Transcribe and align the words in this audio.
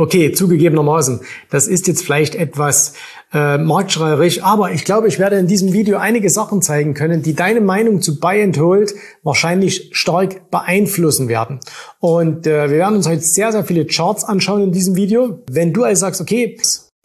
Okay, 0.00 0.32
zugegebenermaßen, 0.32 1.20
das 1.50 1.66
ist 1.68 1.86
jetzt 1.86 2.02
vielleicht 2.02 2.34
etwas 2.34 2.94
äh, 3.34 3.58
marktschreierisch, 3.58 4.42
aber 4.42 4.72
ich 4.72 4.86
glaube, 4.86 5.08
ich 5.08 5.18
werde 5.18 5.36
in 5.36 5.46
diesem 5.46 5.74
Video 5.74 5.98
einige 5.98 6.30
Sachen 6.30 6.62
zeigen 6.62 6.94
können, 6.94 7.20
die 7.20 7.34
deine 7.34 7.60
Meinung 7.60 8.00
zu 8.00 8.18
Buy 8.18 8.42
and 8.42 8.58
Hold 8.58 8.94
wahrscheinlich 9.22 9.90
stark 9.92 10.50
beeinflussen 10.50 11.28
werden. 11.28 11.60
Und 11.98 12.46
äh, 12.46 12.70
wir 12.70 12.78
werden 12.78 12.96
uns 12.96 13.06
heute 13.06 13.20
sehr, 13.20 13.52
sehr 13.52 13.62
viele 13.62 13.84
Charts 13.84 14.24
anschauen 14.24 14.62
in 14.62 14.72
diesem 14.72 14.96
Video. 14.96 15.42
Wenn 15.50 15.74
du 15.74 15.84
also 15.84 16.00
sagst, 16.00 16.22
okay, 16.22 16.56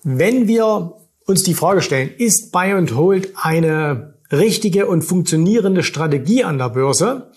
wenn 0.04 0.48
wir 0.48 0.94
uns 1.26 1.44
die 1.44 1.54
Frage 1.54 1.82
stellen, 1.82 2.12
ist 2.18 2.54
Buy 2.54 2.72
and 2.72 2.96
Hold 2.96 3.34
eine 3.36 4.14
richtige 4.32 4.86
und 4.86 5.02
funktionierende 5.02 5.84
Strategie 5.84 6.46
an 6.46 6.60
der 6.60 6.70
Börse, 6.70 7.30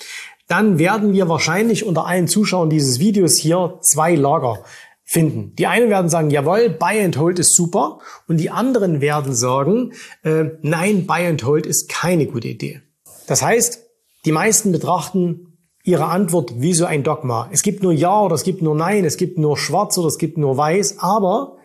dann 0.47 0.79
werden 0.79 1.13
wir 1.13 1.29
wahrscheinlich 1.29 1.85
unter 1.85 2.07
allen 2.07 2.29
Zuschauern 2.29 2.71
dieses 2.71 3.01
Videos 3.01 3.37
hier 3.37 3.81
zwei 3.83 4.15
Lager 4.15 4.63
finden. 5.09 5.55
Die 5.57 5.67
einen 5.67 5.89
werden 5.89 6.11
sagen, 6.11 6.29
jawohl, 6.29 6.69
Buy 6.69 7.03
and 7.03 7.17
Hold 7.17 7.39
ist 7.39 7.57
super. 7.57 8.01
Und 8.29 8.37
die 8.37 8.51
anderen 8.51 9.01
werden 9.01 9.35
sagen, 9.35 9.95
äh, 10.23 10.45
nein, 10.61 11.07
Buy 11.07 11.27
and 11.27 11.43
Hold 11.47 11.65
ist 11.65 11.89
keine 11.89 12.27
gute 12.27 12.49
Idee. 12.49 12.83
Das 13.27 13.41
heißt, 13.41 13.87
die 14.27 14.33
meisten 14.33 14.71
betrachten 14.71 15.57
ihre 15.83 16.05
Antwort 16.05 16.61
wie 16.61 16.75
so 16.75 16.85
ein 16.85 17.05
Dogma. 17.05 17.49
Es 17.51 17.63
gibt 17.63 17.83
nur 17.83 17.93
Ja 17.93 18.21
oder 18.21 18.35
es 18.35 18.43
gibt 18.43 18.61
nur 18.61 18.75
Nein, 18.75 19.07
es 19.07 19.17
gibt 19.17 19.39
nur 19.39 19.57
Schwarz 19.57 19.97
oder 19.97 20.09
es 20.09 20.19
gibt 20.19 20.37
nur 20.37 20.59
Weiß, 20.59 20.99
aber 20.99 21.57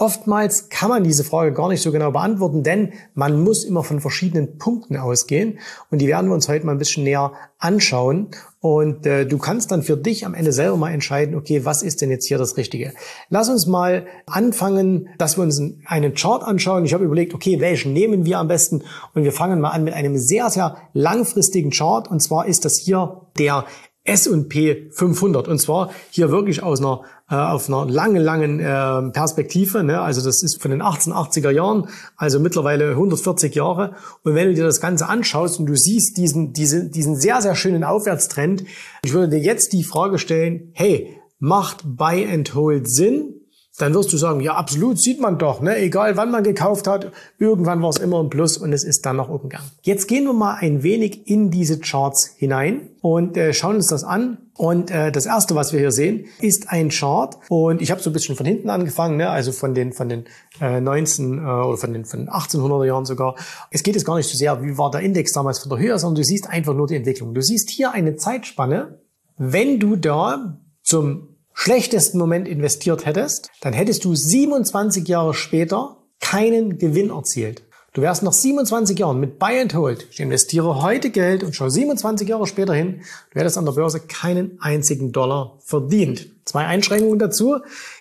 Oftmals 0.00 0.68
kann 0.68 0.90
man 0.90 1.02
diese 1.02 1.24
Frage 1.24 1.52
gar 1.52 1.68
nicht 1.68 1.82
so 1.82 1.90
genau 1.90 2.12
beantworten, 2.12 2.62
denn 2.62 2.92
man 3.14 3.42
muss 3.42 3.64
immer 3.64 3.82
von 3.82 4.00
verschiedenen 4.00 4.56
Punkten 4.56 4.96
ausgehen 4.96 5.58
und 5.90 5.98
die 5.98 6.06
werden 6.06 6.30
wir 6.30 6.34
uns 6.34 6.48
heute 6.48 6.64
mal 6.64 6.70
ein 6.70 6.78
bisschen 6.78 7.02
näher 7.02 7.32
anschauen 7.58 8.28
und 8.60 9.06
äh, 9.06 9.24
du 9.24 9.38
kannst 9.38 9.70
dann 9.70 9.82
für 9.82 9.96
dich 9.96 10.26
am 10.26 10.34
Ende 10.34 10.52
selber 10.52 10.76
mal 10.76 10.90
entscheiden, 10.90 11.36
okay, 11.36 11.64
was 11.64 11.82
ist 11.82 12.00
denn 12.00 12.10
jetzt 12.10 12.26
hier 12.26 12.38
das 12.38 12.56
Richtige? 12.56 12.92
Lass 13.30 13.48
uns 13.48 13.66
mal 13.66 14.06
anfangen, 14.26 15.08
dass 15.16 15.36
wir 15.38 15.44
uns 15.44 15.62
einen 15.84 16.14
Chart 16.14 16.42
anschauen. 16.42 16.84
Ich 16.84 16.92
habe 16.92 17.04
überlegt, 17.04 17.34
okay, 17.34 17.60
welchen 17.60 17.92
nehmen 17.92 18.24
wir 18.24 18.38
am 18.38 18.48
besten 18.48 18.82
und 19.14 19.22
wir 19.22 19.32
fangen 19.32 19.60
mal 19.60 19.70
an 19.70 19.84
mit 19.84 19.94
einem 19.94 20.18
sehr, 20.18 20.50
sehr 20.50 20.76
langfristigen 20.92 21.70
Chart 21.70 22.08
und 22.08 22.20
zwar 22.20 22.46
ist 22.46 22.64
das 22.64 22.78
hier 22.78 23.22
der 23.38 23.64
S&P 24.08 24.90
500 24.90 25.48
und 25.48 25.60
zwar 25.60 25.90
hier 26.10 26.30
wirklich 26.30 26.62
aus 26.62 26.80
einer 26.80 27.02
äh, 27.30 27.34
auf 27.34 27.68
einer 27.68 27.84
langen, 27.84 28.22
langen 28.22 28.58
äh, 28.58 29.12
Perspektive. 29.12 29.84
Ne? 29.84 30.00
Also 30.00 30.22
das 30.24 30.42
ist 30.42 30.62
von 30.62 30.70
den 30.70 30.82
1880er 30.82 31.50
Jahren, 31.50 31.88
also 32.16 32.40
mittlerweile 32.40 32.90
140 32.90 33.54
Jahre. 33.54 33.96
Und 34.22 34.34
wenn 34.34 34.48
du 34.48 34.54
dir 34.54 34.64
das 34.64 34.80
Ganze 34.80 35.08
anschaust 35.08 35.60
und 35.60 35.66
du 35.66 35.76
siehst 35.76 36.16
diesen, 36.16 36.54
diesen, 36.54 36.90
diesen 36.90 37.16
sehr, 37.16 37.42
sehr 37.42 37.54
schönen 37.54 37.84
Aufwärtstrend, 37.84 38.64
ich 39.04 39.12
würde 39.12 39.36
dir 39.36 39.40
jetzt 39.40 39.74
die 39.74 39.84
Frage 39.84 40.18
stellen, 40.18 40.70
hey, 40.72 41.20
macht 41.38 41.82
Buy 41.84 42.26
and 42.32 42.54
Hold 42.54 42.90
Sinn? 42.90 43.37
Dann 43.78 43.94
wirst 43.94 44.12
du 44.12 44.16
sagen, 44.16 44.40
ja, 44.40 44.54
absolut, 44.54 44.98
sieht 44.98 45.20
man 45.20 45.38
doch, 45.38 45.60
ne? 45.60 45.78
egal 45.78 46.16
wann 46.16 46.30
man 46.30 46.42
gekauft 46.42 46.86
hat, 46.86 47.12
irgendwann 47.38 47.80
war 47.80 47.90
es 47.90 47.98
immer 47.98 48.20
ein 48.22 48.28
Plus 48.28 48.58
und 48.58 48.72
es 48.72 48.84
ist 48.84 49.06
dann 49.06 49.16
nach 49.16 49.28
oben 49.28 49.48
gegangen. 49.48 49.70
Jetzt 49.82 50.08
gehen 50.08 50.24
wir 50.24 50.32
mal 50.32 50.56
ein 50.56 50.82
wenig 50.82 51.28
in 51.28 51.50
diese 51.50 51.78
Charts 51.78 52.34
hinein 52.36 52.88
und 53.00 53.36
äh, 53.36 53.52
schauen 53.52 53.76
uns 53.76 53.86
das 53.86 54.04
an. 54.04 54.38
Und 54.54 54.90
äh, 54.90 55.12
das 55.12 55.24
erste, 55.24 55.54
was 55.54 55.72
wir 55.72 55.78
hier 55.78 55.92
sehen, 55.92 56.24
ist 56.40 56.70
ein 56.70 56.88
Chart. 56.88 57.36
Und 57.48 57.80
ich 57.80 57.92
habe 57.92 58.00
so 58.00 58.10
ein 58.10 58.12
bisschen 58.12 58.34
von 58.34 58.44
hinten 58.44 58.70
angefangen, 58.70 59.16
ne? 59.16 59.30
also 59.30 59.52
von 59.52 59.72
den 59.72 59.92
von 59.92 60.08
den 60.08 60.24
äh, 60.60 60.80
19 60.80 61.38
äh, 61.38 61.40
oder 61.40 61.76
von 61.76 61.92
den 61.92 62.04
von 62.04 62.28
1800er 62.28 62.84
Jahren 62.84 63.04
sogar. 63.04 63.36
Es 63.70 63.84
geht 63.84 63.94
jetzt 63.94 64.04
gar 64.04 64.16
nicht 64.16 64.28
so 64.28 64.36
sehr, 64.36 64.60
wie 64.62 64.76
war 64.76 64.90
der 64.90 65.02
Index 65.02 65.32
damals 65.32 65.60
von 65.60 65.70
der 65.70 65.78
Höhe, 65.78 65.96
sondern 66.00 66.16
du 66.16 66.24
siehst 66.24 66.50
einfach 66.50 66.74
nur 66.74 66.88
die 66.88 66.96
Entwicklung. 66.96 67.34
Du 67.34 67.40
siehst 67.40 67.70
hier 67.70 67.92
eine 67.92 68.16
Zeitspanne. 68.16 68.98
Wenn 69.36 69.78
du 69.78 69.94
da 69.94 70.58
zum 70.82 71.37
schlechtesten 71.58 72.18
Moment 72.18 72.46
investiert 72.46 73.04
hättest, 73.04 73.50
dann 73.60 73.72
hättest 73.72 74.04
du 74.04 74.14
27 74.14 75.08
Jahre 75.08 75.34
später 75.34 75.96
keinen 76.20 76.78
Gewinn 76.78 77.10
erzielt. 77.10 77.64
Du 77.94 78.02
wärst 78.02 78.22
nach 78.22 78.32
27 78.32 78.96
Jahren 78.96 79.18
mit 79.18 79.40
Buy 79.40 79.60
and 79.60 79.74
Hold, 79.74 80.06
ich 80.08 80.20
investiere 80.20 80.82
heute 80.82 81.10
Geld 81.10 81.42
und 81.42 81.56
schaue 81.56 81.72
27 81.72 82.28
Jahre 82.28 82.46
später 82.46 82.74
hin, 82.74 83.00
du 83.32 83.40
hättest 83.40 83.58
an 83.58 83.64
der 83.64 83.72
Börse 83.72 83.98
keinen 83.98 84.60
einzigen 84.60 85.10
Dollar 85.10 85.58
verdient. 85.64 86.28
Zwei 86.44 86.64
Einschränkungen 86.64 87.18
dazu. 87.18 87.56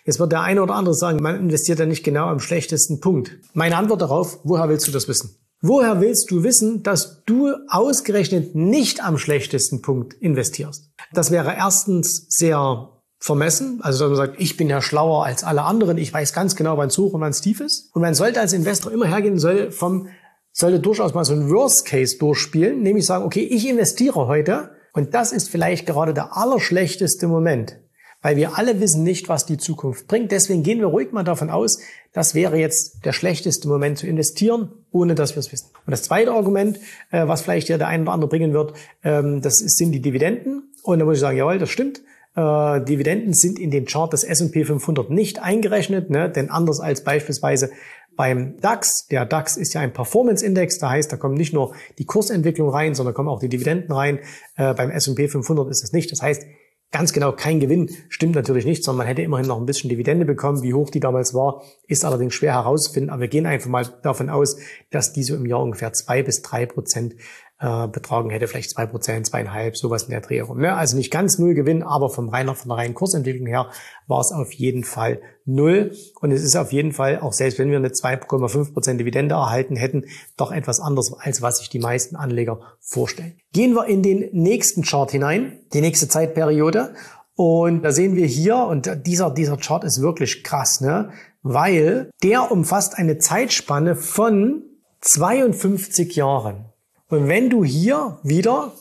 Jetzt 0.05 0.19
wird 0.19 0.31
der 0.31 0.41
eine 0.41 0.61
oder 0.61 0.75
andere 0.75 0.93
sagen, 0.93 1.23
man 1.23 1.35
investiert 1.35 1.79
ja 1.79 1.87
nicht 1.87 2.03
genau 2.03 2.27
am 2.27 2.39
schlechtesten 2.39 2.99
Punkt. 2.99 3.39
Meine 3.53 3.75
Antwort 3.75 4.01
darauf, 4.01 4.39
woher 4.43 4.69
willst 4.69 4.87
du 4.87 4.91
das 4.91 5.07
wissen? 5.07 5.35
Woher 5.61 5.99
willst 5.99 6.29
du 6.29 6.43
wissen, 6.43 6.83
dass 6.83 7.23
du 7.25 7.55
ausgerechnet 7.69 8.53
nicht 8.53 9.03
am 9.03 9.17
schlechtesten 9.17 9.81
Punkt 9.81 10.13
investierst? 10.13 10.91
Das 11.11 11.31
wäre 11.31 11.55
erstens 11.57 12.27
sehr 12.29 12.96
vermessen. 13.19 13.79
Also 13.81 14.05
dass 14.05 14.17
man 14.17 14.27
sagt, 14.27 14.41
ich 14.41 14.57
bin 14.57 14.69
ja 14.69 14.81
schlauer 14.81 15.25
als 15.25 15.43
alle 15.43 15.63
anderen, 15.63 15.97
ich 15.97 16.13
weiß 16.13 16.33
ganz 16.33 16.55
genau, 16.55 16.77
wann 16.77 16.89
es 16.89 16.97
hoch 16.97 17.13
und 17.13 17.21
wann 17.21 17.31
es 17.31 17.41
tief 17.41 17.59
ist. 17.59 17.89
Und 17.93 18.01
man 18.01 18.13
sollte 18.13 18.39
als 18.39 18.53
Investor 18.53 18.91
immer 18.91 19.07
hergehen, 19.07 19.39
soll 19.39 19.71
vom, 19.71 20.07
sollte 20.51 20.79
durchaus 20.79 21.13
mal 21.13 21.25
so 21.25 21.33
ein 21.33 21.49
Worst 21.49 21.85
Case 21.85 22.17
durchspielen, 22.17 22.81
nämlich 22.81 23.05
sagen, 23.05 23.25
okay, 23.25 23.41
ich 23.41 23.67
investiere 23.67 24.27
heute 24.27 24.71
und 24.93 25.13
das 25.13 25.31
ist 25.31 25.49
vielleicht 25.49 25.85
gerade 25.85 26.13
der 26.13 26.37
allerschlechteste 26.37 27.27
Moment. 27.27 27.79
Weil 28.23 28.35
wir 28.35 28.57
alle 28.57 28.79
wissen 28.79 29.03
nicht, 29.03 29.29
was 29.29 29.45
die 29.45 29.59
Zukunft 29.59 30.07
bringt. 30.07 30.31
Deswegen 30.31 30.63
gehen 30.63 30.79
wir 30.79 30.87
ruhig 30.87 31.11
mal 31.11 31.23
davon 31.23 31.51
aus, 31.51 31.79
das 32.13 32.33
wäre 32.33 32.57
jetzt 32.57 33.05
der 33.05 33.13
schlechteste 33.13 33.67
Moment 33.67 33.99
zu 33.99 34.07
investieren, 34.07 34.73
ohne 34.89 35.13
dass 35.13 35.35
wir 35.35 35.39
es 35.39 35.51
wissen. 35.51 35.69
Und 35.85 35.91
das 35.91 36.01
zweite 36.01 36.31
Argument, 36.31 36.79
äh, 37.11 37.27
was 37.27 37.41
vielleicht 37.41 37.69
ja 37.69 37.77
der 37.77 37.87
eine 37.87 38.03
oder 38.03 38.13
andere 38.13 38.29
bringen 38.29 38.53
wird, 38.53 38.73
ähm, 39.03 39.41
das 39.43 39.59
sind 39.59 39.91
die 39.91 40.01
Dividenden. 40.01 40.73
Und 40.81 40.97
da 40.97 41.05
muss 41.05 41.17
ich 41.17 41.21
sagen, 41.21 41.37
jawohl, 41.37 41.59
das 41.59 41.69
stimmt. 41.69 42.01
Äh, 42.37 42.85
Dividenden 42.85 43.33
sind 43.33 43.57
in 43.57 43.71
den 43.71 43.85
Chart 43.85 44.13
des 44.13 44.23
S&P 44.23 44.63
500 44.63 45.09
nicht 45.09 45.41
eingerechnet, 45.41 46.11
ne? 46.11 46.29
denn 46.29 46.51
anders 46.51 46.79
als 46.79 47.03
beispielsweise 47.03 47.71
beim 48.15 48.57
DAX, 48.61 49.07
der 49.07 49.25
DAX 49.25 49.57
ist 49.57 49.73
ja 49.73 49.81
ein 49.81 49.93
Performance-Index, 49.93 50.77
da 50.77 50.91
heißt, 50.91 51.11
da 51.11 51.17
kommen 51.17 51.35
nicht 51.35 51.53
nur 51.53 51.73
die 51.97 52.05
Kursentwicklung 52.05 52.69
rein, 52.69 52.95
sondern 52.95 53.15
kommen 53.15 53.29
auch 53.29 53.39
die 53.39 53.49
Dividenden 53.49 53.91
rein. 53.91 54.19
Äh, 54.55 54.73
beim 54.75 54.91
S&P 54.91 55.27
500 55.27 55.69
ist 55.69 55.83
das 55.83 55.93
nicht. 55.93 56.11
Das 56.11 56.21
heißt, 56.21 56.45
Ganz 56.89 57.11
genau 57.11 57.33
kein 57.33 57.59
Gewinn 57.59 57.89
stimmt 58.07 58.35
natürlich 58.35 58.65
nicht, 58.65 58.81
sondern 58.81 58.99
man 58.99 59.07
hätte 59.07 59.21
immerhin 59.21 59.45
noch 59.45 59.59
ein 59.59 59.65
bisschen 59.65 59.89
Dividende 59.89 60.23
bekommen. 60.23 60.63
Wie 60.63 60.73
hoch 60.73 60.89
die 60.89 61.01
damals 61.01 61.33
war, 61.33 61.61
ist 61.85 62.05
allerdings 62.05 62.33
schwer 62.33 62.53
herauszufinden. 62.53 63.09
Aber 63.09 63.23
wir 63.23 63.27
gehen 63.27 63.45
einfach 63.45 63.69
mal 63.69 63.85
davon 64.03 64.29
aus, 64.29 64.57
dass 64.89 65.11
diese 65.11 65.35
im 65.35 65.45
Jahr 65.45 65.61
ungefähr 65.61 65.91
zwei 65.91 66.23
bis 66.23 66.41
drei 66.41 66.65
Prozent 66.65 67.15
äh, 67.59 67.87
betragen 67.87 68.29
hätte, 68.29 68.47
vielleicht 68.47 68.69
zwei 68.69 68.85
Prozent, 68.85 69.25
zweieinhalb, 69.25 69.77
sowas 69.77 70.03
in 70.03 70.11
der 70.11 70.21
Dreh 70.21 70.37
herum. 70.37 70.59
Ne? 70.59 70.75
Also 70.75 70.95
nicht 70.95 71.11
ganz 71.11 71.39
null 71.39 71.55
Gewinn, 71.55 71.81
aber 71.81 72.09
vom 72.09 72.29
reiner, 72.29 72.53
von 72.53 72.69
der 72.69 72.77
reinen 72.77 72.93
Kursentwicklung 72.93 73.47
her 73.47 73.71
war 74.05 74.19
es 74.21 74.31
auf 74.31 74.51
jeden 74.53 74.83
Fall 74.83 75.21
null. 75.45 75.91
Und 76.21 76.31
es 76.31 76.43
ist 76.43 76.55
auf 76.55 76.71
jeden 76.71 76.91
Fall, 76.91 77.19
auch 77.19 77.33
selbst 77.33 77.57
wenn 77.57 77.71
wir 77.71 77.77
eine 77.77 77.89
2,5 77.89 78.73
Prozent 78.73 78.99
Dividende 78.99 79.35
erhalten 79.35 79.75
hätten, 79.75 80.05
doch 80.37 80.51
etwas 80.51 80.79
anderes, 80.79 81.13
als 81.13 81.41
was 81.41 81.59
sich 81.59 81.69
die 81.69 81.79
meisten 81.79 82.15
Anleger 82.15 82.59
vorstellen. 82.79 83.37
Gehen 83.53 83.73
wir 83.73 83.87
in 83.87 84.03
den 84.03 84.29
nächsten 84.33 84.83
Chart 84.83 85.09
hinein, 85.09 85.59
die 85.73 85.81
nächste 85.81 86.07
Zeitperiode. 86.07 86.93
Und 87.35 87.83
da 87.83 87.91
sehen 87.91 88.15
wir 88.15 88.25
hier, 88.25 88.57
und 88.57 88.89
dieser, 89.05 89.31
dieser 89.31 89.57
Chart 89.57 89.83
ist 89.83 90.01
wirklich 90.01 90.43
krass, 90.43 90.81
ne? 90.81 91.11
weil 91.43 92.09
der 92.23 92.51
umfasst 92.51 92.97
eine 92.97 93.17
Zeitspanne 93.19 93.95
von 93.95 94.63
52 95.01 96.15
Jahren. 96.15 96.66
Und 97.09 97.27
wenn 97.27 97.49
du 97.49 97.63
hier 97.63 98.19
wieder 98.23 98.73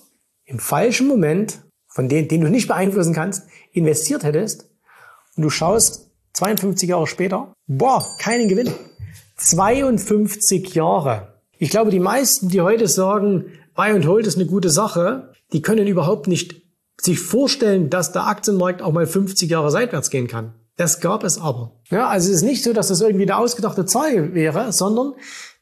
im 0.44 0.58
falschen 0.58 1.06
Moment 1.06 1.62
von 1.87 2.08
denen, 2.08 2.28
den 2.28 2.40
du 2.40 2.49
nicht 2.50 2.69
beeinflussen 2.69 3.14
kannst, 3.14 3.44
investiert 3.73 4.25
hättest 4.25 4.69
und 5.37 5.43
du 5.43 5.50
schaust 5.50 6.11
52 6.32 6.88
Jahre 6.88 7.06
später, 7.06 7.52
boah, 7.67 8.05
keinen 8.19 8.49
Gewinn. 8.49 8.73
52 9.37 10.75
Jahre. 10.75 11.40
Ich 11.58 11.70
glaube, 11.70 11.90
die 11.90 12.00
meisten, 12.00 12.49
die 12.49 12.61
heute 12.61 12.88
sagen, 12.88 13.52
Buy 13.75 13.90
and 13.90 14.06
Hold 14.06 14.26
ist 14.26 14.37
eine 14.37 14.46
gute 14.46 14.70
Sache, 14.70 15.32
die 15.52 15.62
können 15.62 15.87
überhaupt 15.87 16.26
nicht 16.26 16.62
sich 17.00 17.20
vorstellen, 17.20 17.90
dass 17.90 18.12
der 18.12 18.26
Aktienmarkt 18.26 18.82
auch 18.82 18.93
mal 18.93 19.06
50 19.06 19.50
Jahre 19.50 19.70
seitwärts 19.70 20.11
gehen 20.11 20.26
kann. 20.26 20.55
Das 20.76 21.00
gab 21.00 21.25
es 21.25 21.40
aber. 21.40 21.81
Ja, 21.90 22.08
also 22.08 22.29
es 22.29 22.37
ist 22.37 22.43
nicht 22.43 22.62
so, 22.62 22.72
dass 22.72 22.88
das 22.88 23.00
irgendwie 23.00 23.25
eine 23.25 23.38
ausgedachte 23.38 23.87
Zahl 23.87 24.34
wäre, 24.34 24.72
sondern 24.72 25.14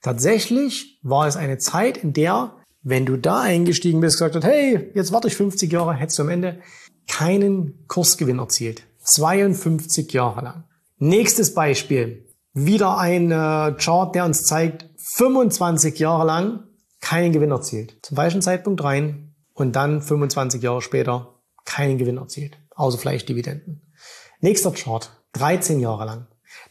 tatsächlich 0.04 1.00
war 1.02 1.26
es 1.26 1.36
eine 1.36 1.58
Zeit, 1.58 1.96
in 1.96 2.12
der, 2.12 2.54
wenn 2.82 3.06
du 3.06 3.16
da 3.16 3.40
eingestiegen 3.40 4.00
bist, 4.00 4.18
gesagt 4.18 4.36
hast, 4.36 4.44
hey, 4.44 4.90
jetzt 4.94 5.10
warte 5.10 5.26
ich 5.26 5.34
50 5.34 5.72
Jahre, 5.72 5.94
hättest 5.94 6.18
du 6.18 6.22
am 6.22 6.28
Ende 6.28 6.60
keinen 7.08 7.86
Kursgewinn 7.88 8.38
erzielt. 8.38 8.84
52 9.02 10.12
Jahre 10.12 10.42
lang. 10.42 10.64
Nächstes 10.98 11.54
Beispiel. 11.54 12.28
Wieder 12.52 12.98
ein 12.98 13.32
äh, 13.32 13.74
Chart, 13.78 14.14
der 14.14 14.24
uns 14.24 14.44
zeigt, 14.44 14.88
25 15.16 15.98
Jahre 15.98 16.24
lang 16.24 16.64
keinen 17.00 17.32
Gewinn 17.32 17.50
erzielt. 17.50 17.98
Zum 18.02 18.16
falschen 18.16 18.42
Zeitpunkt 18.42 18.82
rein 18.84 19.34
und 19.54 19.74
dann 19.74 20.00
25 20.00 20.62
Jahre 20.62 20.80
später 20.80 21.40
keinen 21.64 21.98
Gewinn 21.98 22.16
erzielt. 22.16 22.58
Außer 22.74 22.98
vielleicht 22.98 23.28
Dividenden. 23.28 23.92
Nächster 24.40 24.72
Chart. 24.72 25.10
13 25.32 25.80
Jahre 25.80 26.04
lang. 26.04 26.26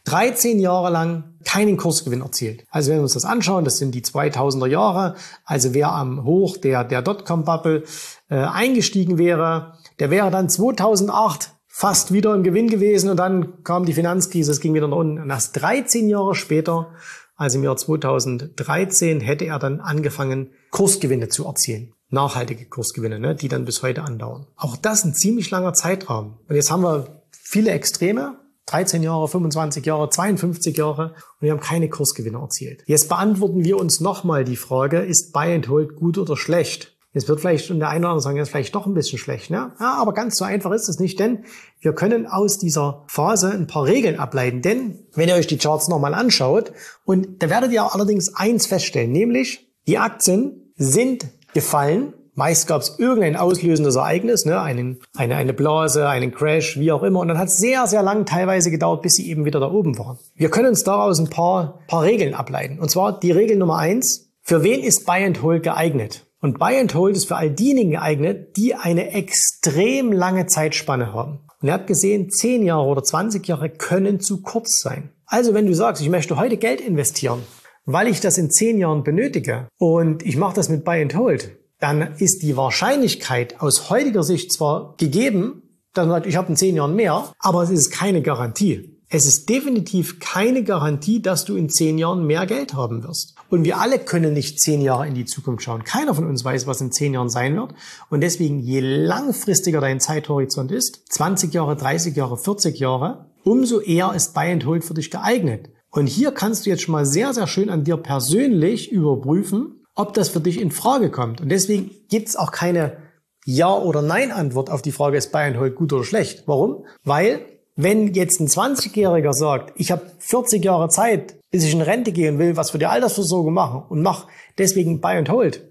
13 0.05 0.59
Jahre 0.59 0.89
lang 0.89 1.35
keinen 1.45 1.77
Kursgewinn 1.77 2.21
erzielt. 2.21 2.65
Also 2.69 2.91
wenn 2.91 2.97
wir 2.97 3.03
uns 3.03 3.13
das 3.13 3.25
anschauen, 3.25 3.65
das 3.65 3.77
sind 3.77 3.95
die 3.95 4.01
2000er 4.03 4.67
Jahre, 4.67 5.15
also 5.45 5.73
wer 5.73 5.91
am 5.91 6.23
Hoch 6.23 6.57
der, 6.57 6.83
der 6.83 7.01
Dotcom-Bubble 7.01 7.83
äh, 8.29 8.35
eingestiegen 8.35 9.17
wäre, 9.17 9.73
der 9.99 10.09
wäre 10.09 10.31
dann 10.31 10.49
2008 10.49 11.51
fast 11.67 12.13
wieder 12.13 12.35
im 12.35 12.43
Gewinn 12.43 12.69
gewesen 12.69 13.09
und 13.09 13.17
dann 13.17 13.63
kam 13.63 13.85
die 13.85 13.93
Finanzkrise, 13.93 14.51
es 14.51 14.59
ging 14.59 14.75
wieder 14.75 14.87
nach 14.87 14.97
unten. 14.97 15.19
Und 15.19 15.29
erst 15.29 15.59
13 15.61 16.07
Jahre 16.07 16.35
später, 16.35 16.91
also 17.35 17.57
im 17.57 17.63
Jahr 17.63 17.77
2013, 17.77 19.21
hätte 19.21 19.45
er 19.45 19.57
dann 19.57 19.79
angefangen, 19.79 20.51
Kursgewinne 20.69 21.29
zu 21.29 21.45
erzielen. 21.45 21.93
Nachhaltige 22.09 22.65
Kursgewinne, 22.65 23.19
ne, 23.19 23.33
die 23.33 23.47
dann 23.47 23.65
bis 23.65 23.81
heute 23.81 24.03
andauern. 24.03 24.45
Auch 24.55 24.77
das 24.77 25.03
ein 25.03 25.15
ziemlich 25.15 25.49
langer 25.49 25.73
Zeitraum. 25.73 26.37
Und 26.47 26.55
jetzt 26.55 26.69
haben 26.69 26.83
wir 26.83 27.23
viele 27.31 27.71
Extreme, 27.71 28.37
13 28.67 29.03
Jahre, 29.03 29.27
25 29.27 29.85
Jahre, 29.85 30.09
52 30.09 30.77
Jahre 30.77 31.13
und 31.13 31.41
wir 31.41 31.51
haben 31.51 31.59
keine 31.59 31.89
Kursgewinne 31.89 32.39
erzielt. 32.39 32.83
Jetzt 32.85 33.09
beantworten 33.09 33.63
wir 33.63 33.77
uns 33.77 33.99
nochmal 33.99 34.43
die 34.43 34.55
Frage, 34.55 34.99
ist 34.99 35.33
Buy 35.33 35.53
and 35.53 35.69
Hold 35.69 35.95
gut 35.95 36.17
oder 36.17 36.37
schlecht? 36.37 36.93
Jetzt 37.13 37.27
wird 37.27 37.41
vielleicht 37.41 37.65
schon 37.65 37.77
der 37.77 37.89
eine 37.89 37.99
oder 37.99 38.09
andere 38.09 38.21
sagen, 38.21 38.37
ist 38.37 38.49
vielleicht 38.49 38.73
doch 38.73 38.87
ein 38.87 38.95
bisschen 38.95 39.19
schlecht. 39.19 39.51
Ne? 39.51 39.71
Ja, 39.79 39.97
aber 39.97 40.13
ganz 40.13 40.35
so 40.35 40.45
einfach 40.45 40.71
ist 40.71 40.89
es 40.89 40.99
nicht, 40.99 41.19
denn 41.19 41.45
wir 41.79 41.93
können 41.93 42.25
aus 42.25 42.57
dieser 42.57 43.03
Phase 43.07 43.51
ein 43.51 43.67
paar 43.67 43.85
Regeln 43.85 44.19
ableiten. 44.19 44.63
Denn 44.63 45.05
wenn 45.13 45.29
ihr 45.29 45.35
euch 45.35 45.45
die 45.45 45.59
Charts 45.59 45.89
nochmal 45.89 46.15
anschaut, 46.15 46.73
und 47.05 47.43
da 47.43 47.51
werdet 47.51 47.71
ihr 47.71 47.93
allerdings 47.93 48.35
eins 48.35 48.65
feststellen, 48.65 49.11
nämlich 49.11 49.69
die 49.85 49.99
Aktien 49.99 50.73
sind 50.75 51.27
gefallen. 51.53 52.13
Meist 52.35 52.67
gab 52.67 52.81
es 52.81 52.97
irgendein 52.97 53.35
auslösendes 53.35 53.95
Ereignis, 53.95 54.45
ne? 54.45 54.59
einen, 54.59 54.99
eine, 55.15 55.35
eine 55.35 55.53
Blase, 55.53 56.09
einen 56.09 56.31
Crash, 56.31 56.79
wie 56.79 56.91
auch 56.91 57.03
immer. 57.03 57.19
Und 57.19 57.27
dann 57.27 57.37
hat 57.37 57.49
es 57.49 57.57
sehr, 57.57 57.85
sehr 57.85 58.01
lang 58.01 58.25
teilweise 58.25 58.71
gedauert, 58.71 59.03
bis 59.03 59.13
sie 59.13 59.29
eben 59.29 59.45
wieder 59.45 59.59
da 59.59 59.71
oben 59.71 59.97
waren. 59.99 60.17
Wir 60.35 60.49
können 60.49 60.69
uns 60.69 60.83
daraus 60.83 61.19
ein 61.19 61.29
paar, 61.29 61.79
paar 61.87 62.03
Regeln 62.03 62.33
ableiten. 62.33 62.79
Und 62.79 62.89
zwar 62.89 63.19
die 63.19 63.31
Regel 63.31 63.57
Nummer 63.57 63.77
eins. 63.77 64.31
Für 64.41 64.63
wen 64.63 64.81
ist 64.81 65.05
Buy 65.05 65.23
and 65.23 65.41
Hold 65.43 65.63
geeignet? 65.63 66.25
Und 66.41 66.59
Buy 66.59 66.79
and 66.79 66.93
Hold 66.95 67.15
ist 67.15 67.27
für 67.27 67.37
all 67.37 67.51
diejenigen 67.51 67.91
geeignet, 67.91 68.57
die 68.57 68.75
eine 68.75 69.11
extrem 69.11 70.11
lange 70.11 70.47
Zeitspanne 70.47 71.13
haben. 71.13 71.39
Und 71.61 71.69
er 71.69 71.75
hat 71.75 71.87
gesehen, 71.87 72.29
10 72.29 72.63
Jahre 72.63 72.85
oder 72.85 73.03
20 73.03 73.47
Jahre 73.47 73.69
können 73.69 74.19
zu 74.19 74.41
kurz 74.41 74.81
sein. 74.81 75.11
Also 75.25 75.53
wenn 75.53 75.67
du 75.67 75.73
sagst, 75.73 76.01
ich 76.01 76.09
möchte 76.09 76.35
heute 76.35 76.57
Geld 76.57 76.81
investieren, 76.81 77.43
weil 77.85 78.07
ich 78.07 78.19
das 78.19 78.37
in 78.37 78.51
10 78.51 78.77
Jahren 78.77 79.03
benötige 79.03 79.69
und 79.77 80.23
ich 80.25 80.35
mache 80.35 80.55
das 80.55 80.67
mit 80.67 80.83
Buy 80.83 81.01
and 81.01 81.15
Hold, 81.15 81.57
dann 81.83 82.15
ist 82.17 82.43
die 82.43 82.55
Wahrscheinlichkeit 82.55 83.59
aus 83.59 83.89
heutiger 83.89 84.23
Sicht 84.23 84.53
zwar 84.53 84.95
gegeben, 84.97 85.63
dass 85.93 86.07
man 86.07 86.15
sagt, 86.15 86.27
ich 86.27 86.37
habe 86.37 86.47
in 86.47 86.55
10 86.55 86.77
Jahren 86.77 86.95
mehr, 86.95 87.33
aber 87.39 87.61
es 87.61 87.69
ist 87.69 87.91
keine 87.91 88.21
Garantie. 88.21 88.93
Es 89.09 89.27
ist 89.27 89.47
definitiv 89.47 90.19
keine 90.19 90.63
Garantie, 90.63 91.21
dass 91.21 91.45
du 91.45 91.55
in 91.55 91.69
zehn 91.69 91.99
Jahren 91.99 92.25
mehr 92.25 92.47
Geld 92.47 92.73
haben 92.73 93.03
wirst. 93.03 93.35
Und 93.51 93.63
wir 93.63 93.79
alle 93.79 93.99
können 93.99 94.33
nicht 94.33 94.59
zehn 94.59 94.81
Jahre 94.81 95.07
in 95.07 95.13
die 95.13 95.25
Zukunft 95.25 95.61
schauen. 95.61 95.83
Keiner 95.83 96.15
von 96.15 96.25
uns 96.25 96.43
weiß, 96.43 96.65
was 96.65 96.81
in 96.81 96.91
zehn 96.91 97.13
Jahren 97.13 97.29
sein 97.29 97.55
wird. 97.55 97.75
Und 98.09 98.21
deswegen, 98.21 98.57
je 98.57 98.79
langfristiger 98.79 99.81
dein 99.81 99.99
Zeithorizont 99.99 100.71
ist, 100.71 101.03
20 101.11 101.53
Jahre, 101.53 101.75
30 101.75 102.15
Jahre, 102.15 102.39
40 102.39 102.79
Jahre, 102.79 103.29
umso 103.43 103.81
eher 103.81 104.15
ist 104.15 104.33
Buy 104.33 104.51
and 104.51 104.65
Hold 104.65 104.83
für 104.83 104.95
dich 104.95 105.11
geeignet. 105.11 105.69
Und 105.91 106.07
hier 106.07 106.31
kannst 106.31 106.65
du 106.65 106.71
jetzt 106.71 106.81
schon 106.81 106.93
mal 106.93 107.05
sehr, 107.05 107.35
sehr 107.35 107.45
schön 107.45 107.69
an 107.69 107.83
dir 107.83 107.97
persönlich 107.97 108.91
überprüfen, 108.91 109.82
ob 109.95 110.13
das 110.13 110.29
für 110.29 110.39
dich 110.39 110.59
in 110.59 110.71
Frage 110.71 111.11
kommt. 111.11 111.41
Und 111.41 111.49
deswegen 111.49 111.91
gibt 112.09 112.29
es 112.29 112.35
auch 112.35 112.51
keine 112.51 112.97
Ja- 113.45 113.77
oder 113.77 114.01
Nein-Antwort 114.01 114.69
auf 114.69 114.81
die 114.81 114.91
Frage, 114.91 115.17
ist 115.17 115.31
Buy 115.31 115.43
and 115.43 115.57
Hold 115.57 115.75
gut 115.75 115.93
oder 115.93 116.03
schlecht. 116.03 116.43
Warum? 116.47 116.85
Weil 117.03 117.41
wenn 117.75 118.13
jetzt 118.13 118.39
ein 118.39 118.47
20-Jähriger 118.47 119.33
sagt, 119.33 119.73
ich 119.77 119.91
habe 119.91 120.03
40 120.19 120.63
Jahre 120.63 120.89
Zeit, 120.89 121.35
bis 121.49 121.63
ich 121.63 121.73
in 121.73 121.81
Rente 121.81 122.11
gehen 122.11 122.37
will, 122.37 122.55
was 122.55 122.71
für 122.71 122.79
die 122.79 122.85
Altersversorgung 122.85 123.53
machen 123.53 123.83
und 123.89 124.01
mach 124.01 124.27
deswegen 124.57 125.01
Buy 125.01 125.17
and 125.17 125.29
Hold, 125.29 125.63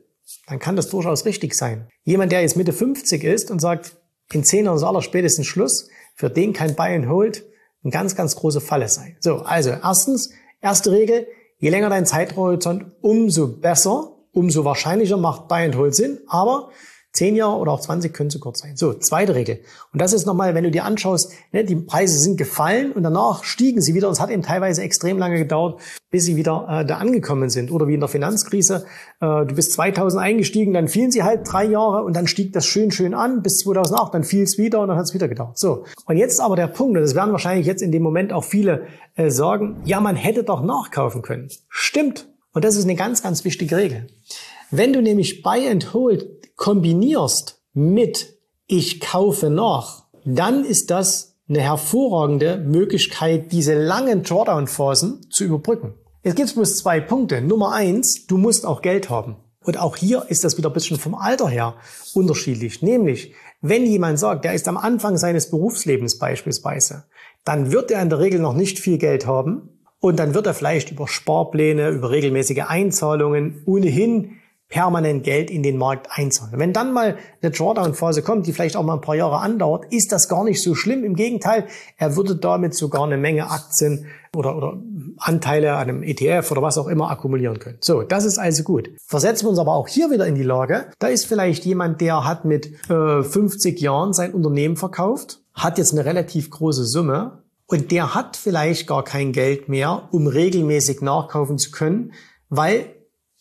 dann 0.47 0.59
kann 0.59 0.77
das 0.77 0.89
durchaus 0.89 1.25
richtig 1.25 1.55
sein. 1.55 1.89
Jemand, 2.05 2.33
der 2.33 2.43
jetzt 2.43 2.57
Mitte 2.57 2.73
50 2.73 3.23
ist 3.25 3.51
und 3.51 3.61
sagt, 3.61 3.97
in 4.33 4.45
10 4.45 4.65
Jahren 4.65 4.77
ist 4.77 4.83
aller 4.83 5.03
spätestens 5.03 5.47
Schluss, 5.47 5.89
für 6.15 6.31
den 6.31 6.53
kann 6.53 6.75
Buy 6.75 6.95
and 6.95 7.09
Hold 7.09 7.45
eine 7.85 7.93
ganz, 7.93 8.15
ganz 8.15 8.37
große 8.37 8.61
Falle 8.61 8.89
sein. 8.89 9.17
So, 9.21 9.37
also 9.39 9.71
erstens, 9.71 10.31
erste 10.61 10.91
Regel, 10.91 11.27
je 11.59 11.71
länger 11.71 11.91
dein 11.91 12.07
Zeithorizont, 12.07 12.87
umso 13.01 13.49
besser, 13.49 14.12
umso 14.33 14.65
wahrscheinlicher 14.65 15.17
macht 15.17 15.49
Buy 15.49 15.65
and 15.65 15.77
Hold 15.77 15.95
Sinn, 15.95 16.19
aber 16.27 16.71
10 17.13 17.37
Jahre 17.37 17.59
oder 17.59 17.73
auch 17.73 17.81
20 17.81 18.15
können 18.15 18.31
zu 18.31 18.41
kurz 18.41 18.61
sein. 18.61 18.77
So, 18.77 18.95
zweite 18.95 19.35
Regel. 19.35 19.61
Und 19.93 20.01
das 20.01 20.15
ist 20.15 20.27
nochmal, 20.27 20.55
wenn 20.55 20.65
du 20.65 20.71
dir 20.71 20.85
anschaust, 20.85 21.31
ne, 21.53 21.63
die 21.63 21.77
Preise 21.77 22.19
sind 22.19 22.39
gefallen 22.39 22.93
und 22.93 23.03
danach 23.03 23.45
stiegen 23.45 23.83
sie 23.83 23.95
wieder. 23.95 24.09
Und 24.09 24.15
es 24.15 24.21
hat 24.21 24.31
eben 24.31 24.43
teilweise 24.43 24.83
extrem 24.83 25.19
lange 25.19 25.37
gedauert, 25.37 25.79
bis 26.11 26.25
sie 26.25 26.37
wieder 26.37 26.67
äh, 26.71 26.87
da 26.87 26.97
angekommen 26.97 27.51
sind. 27.51 27.71
Oder 27.71 27.87
wie 27.87 27.95
in 27.95 28.01
der 28.01 28.09
Finanzkrise, 28.09 28.87
äh, 29.21 29.45
du 29.45 29.55
bist 29.55 29.73
2000 29.73 30.23
eingestiegen, 30.23 30.73
dann 30.73 30.89
fielen 30.89 31.11
sie 31.11 31.23
halt 31.23 31.41
drei 31.45 31.67
Jahre 31.67 32.03
und 32.03 32.17
dann 32.17 32.27
stieg 32.27 32.55
das 32.55 32.65
schön, 32.65 32.91
schön 32.91 33.13
an 33.13 33.43
bis 33.43 33.59
2008, 33.59 34.15
dann 34.15 34.25
fiel 34.25 34.45
es 34.45 34.57
wieder 34.57 34.81
und 34.81 34.89
dann 34.89 34.97
hat 34.97 35.05
es 35.05 35.13
wieder 35.13 35.29
gedauert. 35.29 35.59
So, 35.59 35.85
und 36.07 36.17
jetzt 36.17 36.41
aber 36.41 36.57
der 36.57 36.69
Punkt, 36.69 36.97
und 36.97 37.03
das 37.03 37.15
werden 37.15 37.33
wahrscheinlich 37.33 37.67
jetzt 37.67 37.83
in 37.83 37.93
dem 37.93 38.03
Moment 38.03 38.33
auch 38.33 38.45
viele 38.45 38.87
äh, 39.17 39.29
sagen, 39.29 39.83
ja, 39.85 40.01
man 40.01 40.17
hätte 40.17 40.45
doch 40.45 40.63
nachkaufen 40.63 41.21
können. 41.21 41.51
Stimmt. 41.69 42.32
Und 42.53 42.65
das 42.65 42.77
ist 42.77 42.85
eine 42.85 42.97
ganz, 42.97 43.23
ganz 43.23 43.45
wichtige 43.45 43.77
Regel. 43.77 44.07
Wenn 44.71 44.93
du 44.93 45.01
nämlich 45.01 45.43
Buy 45.43 45.69
and 45.69 45.95
Hold 45.95 46.27
kombinierst 46.57 47.63
mit 47.73 48.39
ich 48.67 49.01
kaufe 49.01 49.51
nach, 49.51 50.05
dann 50.25 50.65
ist 50.65 50.91
das 50.91 51.37
eine 51.49 51.61
hervorragende 51.61 52.59
Möglichkeit, 52.59 53.53
diese 53.53 53.75
langen 53.75 54.23
Drawdown-Phasen 54.23 55.31
zu 55.31 55.45
überbrücken. 55.45 55.95
Es 56.23 56.35
gibt 56.35 56.55
bloß 56.55 56.77
zwei 56.77 57.01
Punkte. 57.01 57.41
Nummer 57.41 57.73
eins, 57.73 58.27
du 58.27 58.39
musst 58.39 58.65
auch 58.65 58.81
Geld 58.81 59.11
haben. 59.11 59.37
Und 59.65 59.79
auch 59.79 59.97
hier 59.97 60.27
ist 60.29 60.45
das 60.45 60.57
wieder 60.57 60.71
ein 60.71 60.73
bisschen 60.73 60.99
vom 60.99 61.15
Alter 61.15 61.49
her 61.49 61.77
unterschiedlich. 62.15 62.83
Nämlich, 62.83 63.35
wenn 63.61 63.87
jemand 63.87 64.19
sagt, 64.19 64.45
der 64.45 64.55
ist 64.55 64.69
am 64.69 64.77
Anfang 64.77 65.19
seines 65.19 65.51
Berufslebens 65.51 66.19
beispielsweise, 66.19 67.05
dann 67.45 67.73
wird 67.73 67.91
er 67.91 68.03
in 68.03 68.09
der 68.09 68.21
Regel 68.21 68.41
noch 68.41 68.55
nicht 68.55 68.79
viel 68.79 68.99
Geld 68.99 69.27
haben. 69.27 69.69
Und 70.03 70.19
dann 70.19 70.35
wird 70.35 70.49
er 70.49 70.55
vielleicht 70.55 70.91
über 70.91 71.07
Sparpläne, 71.07 71.91
über 71.91 72.11
regelmäßige 72.11 72.65
Einzahlungen 72.67 73.63
ohnehin 73.67 74.33
permanent 74.69 75.23
Geld 75.23 75.49
in 75.49 75.63
den 75.63 75.77
Markt 75.77 76.09
einzahlen. 76.11 76.59
Wenn 76.59 76.73
dann 76.73 76.93
mal 76.93 77.19
eine 77.41 77.53
Drawdown-Phase 77.53 78.23
kommt, 78.23 78.47
die 78.47 78.53
vielleicht 78.53 78.75
auch 78.77 78.83
mal 78.83 78.95
ein 78.95 79.01
paar 79.01 79.15
Jahre 79.15 79.39
andauert, 79.39 79.85
ist 79.93 80.11
das 80.11 80.29
gar 80.29 80.43
nicht 80.43 80.61
so 80.61 80.75
schlimm. 80.75 81.05
Im 81.05 81.15
Gegenteil, 81.15 81.67
er 81.99 82.17
würde 82.17 82.35
damit 82.35 82.75
sogar 82.75 83.05
eine 83.05 83.17
Menge 83.17 83.49
Aktien 83.49 84.07
oder, 84.35 84.57
oder 84.57 84.83
Anteile 85.19 85.75
an 85.75 85.89
einem 85.89 86.03
ETF 86.03 86.51
oder 86.51 86.63
was 86.63 86.79
auch 86.79 86.89
immer 86.89 87.11
akkumulieren 87.11 87.61
können. 87.61 87.79
So, 87.81 88.03
das 88.03 88.25
ist 88.25 88.39
also 88.39 88.65
gut. 88.65 88.91
Versetzen 89.07 89.45
wir 89.45 89.51
uns 89.51 89.59
aber 89.61 89.75
auch 89.75 89.87
hier 89.87 90.11
wieder 90.11 90.27
in 90.27 90.35
die 90.35 90.43
Lage, 90.43 90.87
da 90.99 91.07
ist 91.07 91.27
vielleicht 91.27 91.65
jemand, 91.65 92.01
der 92.01 92.25
hat 92.25 92.45
mit 92.45 92.73
äh, 92.91 93.23
50 93.23 93.79
Jahren 93.81 94.15
sein 94.15 94.35
Unternehmen 94.35 94.77
verkauft, 94.77 95.43
hat 95.55 95.79
jetzt 95.79 95.93
eine 95.93 96.07
relativ 96.07 96.51
große 96.51 96.87
Summe 96.87 97.42
und 97.73 97.91
der 97.91 98.15
hat 98.15 98.37
vielleicht 98.37 98.87
gar 98.87 99.03
kein 99.03 99.33
Geld 99.33 99.71
mehr, 99.71 100.11
um 100.13 100.27
regelmäßig 100.27 101.01
nachkaufen 101.01 101.57
zu 101.57 101.71
können, 101.71 102.13
weil 102.51 102.85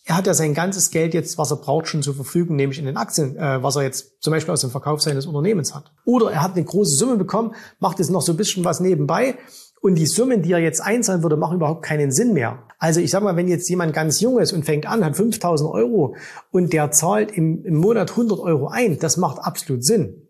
er 0.06 0.16
hat 0.16 0.26
ja 0.26 0.32
sein 0.32 0.54
ganzes 0.54 0.90
Geld 0.90 1.12
jetzt, 1.12 1.36
was 1.36 1.50
er 1.50 1.58
braucht, 1.58 1.86
schon 1.86 2.02
zur 2.02 2.14
Verfügung, 2.14 2.56
nämlich 2.56 2.78
in 2.78 2.86
den 2.86 2.96
Aktien, 2.96 3.36
äh, 3.36 3.62
was 3.62 3.76
er 3.76 3.82
jetzt 3.82 4.22
zum 4.22 4.32
Beispiel 4.32 4.54
aus 4.54 4.62
dem 4.62 4.70
Verkauf 4.70 5.02
seines 5.02 5.26
Unternehmens 5.26 5.74
hat. 5.74 5.92
Oder 6.06 6.32
er 6.32 6.42
hat 6.42 6.56
eine 6.56 6.64
große 6.64 6.96
Summe 6.96 7.18
bekommen, 7.18 7.54
macht 7.78 7.98
jetzt 7.98 8.10
noch 8.10 8.22
so 8.22 8.32
ein 8.32 8.38
bisschen 8.38 8.64
was 8.64 8.80
nebenbei 8.80 9.36
und 9.82 9.96
die 9.96 10.06
Summen, 10.06 10.40
die 10.40 10.52
er 10.52 10.60
jetzt 10.60 10.80
einzahlen 10.80 11.22
würde, 11.22 11.36
machen 11.36 11.56
überhaupt 11.56 11.84
keinen 11.84 12.10
Sinn 12.10 12.32
mehr. 12.32 12.62
Also 12.78 13.00
ich 13.00 13.10
sag 13.10 13.22
mal, 13.22 13.36
wenn 13.36 13.48
jetzt 13.48 13.68
jemand 13.68 13.92
ganz 13.92 14.20
jung 14.20 14.38
ist 14.38 14.54
und 14.54 14.64
fängt 14.64 14.86
an, 14.86 15.04
hat 15.04 15.14
5000 15.14 15.70
Euro 15.70 16.16
und 16.50 16.72
der 16.72 16.90
zahlt 16.90 17.32
im, 17.32 17.66
im 17.66 17.76
Monat 17.76 18.12
100 18.12 18.38
Euro 18.38 18.68
ein, 18.68 18.98
das 18.98 19.18
macht 19.18 19.40
absolut 19.40 19.84
Sinn. 19.84 20.21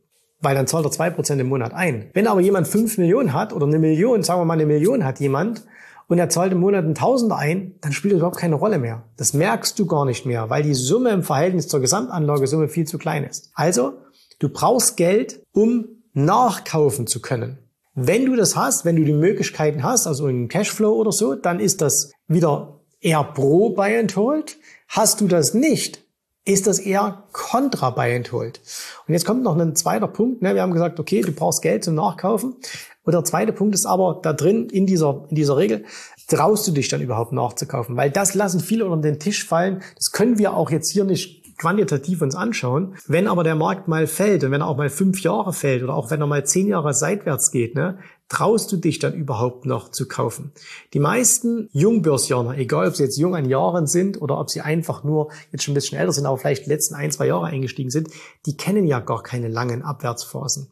Weil 0.42 0.54
dann 0.54 0.66
zahlt 0.66 0.84
er 0.84 0.90
zwei 0.90 1.10
Prozent 1.10 1.40
im 1.40 1.48
Monat 1.48 1.72
ein. 1.72 2.10
Wenn 2.12 2.26
aber 2.26 2.40
jemand 2.40 2.68
fünf 2.68 2.98
Millionen 2.98 3.32
hat 3.32 3.52
oder 3.52 3.66
eine 3.66 3.78
Million, 3.78 4.22
sagen 4.22 4.40
wir 4.40 4.44
mal 4.44 4.54
eine 4.54 4.66
Million 4.66 5.04
hat 5.04 5.20
jemand 5.20 5.64
und 6.08 6.18
er 6.18 6.28
zahlt 6.28 6.52
im 6.52 6.60
Monat 6.60 6.84
ein 6.84 6.94
Tausender 6.94 7.36
ein, 7.36 7.76
dann 7.80 7.92
spielt 7.92 8.12
das 8.12 8.18
überhaupt 8.18 8.36
keine 8.36 8.56
Rolle 8.56 8.78
mehr. 8.78 9.04
Das 9.16 9.32
merkst 9.32 9.78
du 9.78 9.86
gar 9.86 10.04
nicht 10.04 10.26
mehr, 10.26 10.50
weil 10.50 10.62
die 10.62 10.74
Summe 10.74 11.10
im 11.10 11.22
Verhältnis 11.22 11.68
zur 11.68 11.80
Gesamtanlagesumme 11.80 12.68
viel 12.68 12.86
zu 12.86 12.98
klein 12.98 13.24
ist. 13.24 13.50
Also, 13.54 13.94
du 14.38 14.48
brauchst 14.48 14.96
Geld, 14.96 15.42
um 15.52 15.86
nachkaufen 16.12 17.06
zu 17.06 17.22
können. 17.22 17.58
Wenn 17.94 18.26
du 18.26 18.36
das 18.36 18.56
hast, 18.56 18.84
wenn 18.84 18.96
du 18.96 19.04
die 19.04 19.12
Möglichkeiten 19.12 19.82
hast, 19.82 20.06
also 20.06 20.26
einen 20.26 20.48
Cashflow 20.48 20.92
oder 20.92 21.12
so, 21.12 21.34
dann 21.34 21.60
ist 21.60 21.80
das 21.82 22.10
wieder 22.26 22.80
eher 23.00 23.22
pro 23.22 23.70
Buy 23.70 23.98
and 23.98 24.16
Hold. 24.16 24.56
Hast 24.88 25.20
du 25.20 25.28
das 25.28 25.54
nicht, 25.54 26.01
ist 26.44 26.66
das 26.66 26.78
eher 26.80 27.24
kontra 27.32 27.90
Buy 27.90 28.16
and 28.16 28.32
Hold. 28.32 28.60
Und 29.06 29.14
jetzt 29.14 29.24
kommt 29.24 29.42
noch 29.42 29.56
ein 29.56 29.76
zweiter 29.76 30.08
Punkt. 30.08 30.42
Ne? 30.42 30.54
Wir 30.54 30.62
haben 30.62 30.72
gesagt, 30.72 30.98
okay, 30.98 31.20
du 31.20 31.32
brauchst 31.32 31.62
Geld 31.62 31.84
zum 31.84 31.94
Nachkaufen. 31.94 32.56
Und 33.04 33.12
der 33.12 33.24
zweite 33.24 33.52
Punkt 33.52 33.74
ist 33.74 33.86
aber 33.86 34.20
da 34.22 34.32
drin 34.32 34.68
in 34.68 34.86
dieser, 34.86 35.26
in 35.28 35.36
dieser 35.36 35.56
Regel, 35.56 35.84
traust 36.28 36.66
du 36.66 36.72
dich 36.72 36.88
dann 36.88 37.00
überhaupt 37.00 37.32
nachzukaufen? 37.32 37.96
Weil 37.96 38.10
das 38.10 38.34
lassen 38.34 38.60
viele 38.60 38.86
unter 38.86 39.08
den 39.08 39.18
Tisch 39.18 39.44
fallen. 39.44 39.82
Das 39.96 40.12
können 40.12 40.38
wir 40.38 40.54
auch 40.54 40.70
jetzt 40.70 40.90
hier 40.90 41.04
nicht 41.04 41.42
quantitativ 41.58 42.22
uns 42.22 42.34
anschauen. 42.34 42.96
Wenn 43.06 43.28
aber 43.28 43.44
der 43.44 43.54
Markt 43.54 43.86
mal 43.86 44.06
fällt 44.08 44.42
und 44.42 44.50
wenn 44.50 44.62
er 44.62 44.68
auch 44.68 44.76
mal 44.76 44.90
fünf 44.90 45.20
Jahre 45.20 45.52
fällt 45.52 45.82
oder 45.84 45.94
auch 45.94 46.10
wenn 46.10 46.20
er 46.20 46.26
mal 46.26 46.44
zehn 46.44 46.66
Jahre 46.66 46.92
seitwärts 46.92 47.52
geht, 47.52 47.76
ne, 47.76 47.98
traust 48.32 48.72
du 48.72 48.78
dich 48.78 48.98
dann 48.98 49.12
überhaupt 49.12 49.66
noch 49.66 49.90
zu 49.90 50.08
kaufen? 50.08 50.52
Die 50.94 50.98
meisten 50.98 51.68
Jungbörsianer, 51.72 52.56
egal 52.56 52.88
ob 52.88 52.96
sie 52.96 53.02
jetzt 53.02 53.18
jung 53.18 53.36
an 53.36 53.44
Jahren 53.44 53.86
sind 53.86 54.20
oder 54.22 54.40
ob 54.40 54.48
sie 54.48 54.62
einfach 54.62 55.04
nur 55.04 55.30
jetzt 55.50 55.64
schon 55.64 55.72
ein 55.72 55.74
bisschen 55.74 55.98
älter 55.98 56.12
sind, 56.12 56.24
aber 56.24 56.38
vielleicht 56.38 56.64
die 56.64 56.70
letzten 56.70 56.94
ein, 56.94 57.10
zwei 57.10 57.26
Jahre 57.26 57.46
eingestiegen 57.46 57.90
sind, 57.90 58.08
die 58.46 58.56
kennen 58.56 58.86
ja 58.86 59.00
gar 59.00 59.22
keine 59.22 59.48
langen 59.48 59.82
Abwärtsphasen. 59.82 60.68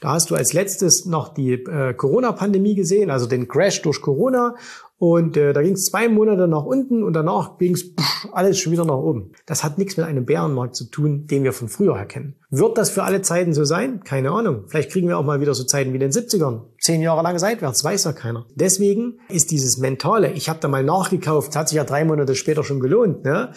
Da 0.00 0.12
hast 0.12 0.30
du 0.30 0.34
als 0.34 0.52
letztes 0.52 1.04
noch 1.04 1.34
die 1.34 1.52
äh, 1.52 1.94
Corona-Pandemie 1.94 2.74
gesehen, 2.74 3.10
also 3.10 3.26
den 3.26 3.48
Crash 3.48 3.82
durch 3.82 4.00
Corona. 4.00 4.54
Und 5.00 5.38
äh, 5.38 5.54
da 5.54 5.62
ging 5.62 5.72
es 5.72 5.86
zwei 5.86 6.10
Monate 6.10 6.46
nach 6.46 6.66
unten 6.66 7.02
und 7.02 7.14
danach 7.14 7.56
ging 7.56 7.72
es 7.72 7.86
alles 8.32 8.58
schon 8.58 8.70
wieder 8.70 8.84
nach 8.84 8.98
oben. 8.98 9.32
Das 9.46 9.64
hat 9.64 9.78
nichts 9.78 9.96
mit 9.96 10.04
einem 10.04 10.26
Bärenmarkt 10.26 10.76
zu 10.76 10.84
tun, 10.84 11.26
den 11.26 11.42
wir 11.42 11.54
von 11.54 11.68
früher 11.68 11.96
her 11.96 12.04
kennen. 12.04 12.34
Wird 12.50 12.76
das 12.76 12.90
für 12.90 13.02
alle 13.02 13.22
Zeiten 13.22 13.54
so 13.54 13.64
sein? 13.64 14.04
Keine 14.04 14.30
Ahnung. 14.30 14.64
Vielleicht 14.66 14.90
kriegen 14.90 15.08
wir 15.08 15.16
auch 15.16 15.24
mal 15.24 15.40
wieder 15.40 15.54
so 15.54 15.64
Zeiten 15.64 15.94
wie 15.94 15.98
den 15.98 16.10
70ern. 16.10 16.64
Zehn 16.78 17.00
Jahre 17.00 17.22
lang 17.22 17.38
seitwärts, 17.38 17.82
weiß 17.82 18.04
ja 18.04 18.12
keiner. 18.12 18.44
Deswegen 18.54 19.20
ist 19.30 19.50
dieses 19.50 19.78
Mentale, 19.78 20.32
ich 20.32 20.50
habe 20.50 20.60
da 20.60 20.68
mal 20.68 20.84
nachgekauft, 20.84 21.56
hat 21.56 21.70
sich 21.70 21.76
ja 21.76 21.84
drei 21.84 22.04
Monate 22.04 22.34
später 22.34 22.62
schon 22.62 22.80
gelohnt. 22.80 23.24
Ne? 23.24 23.52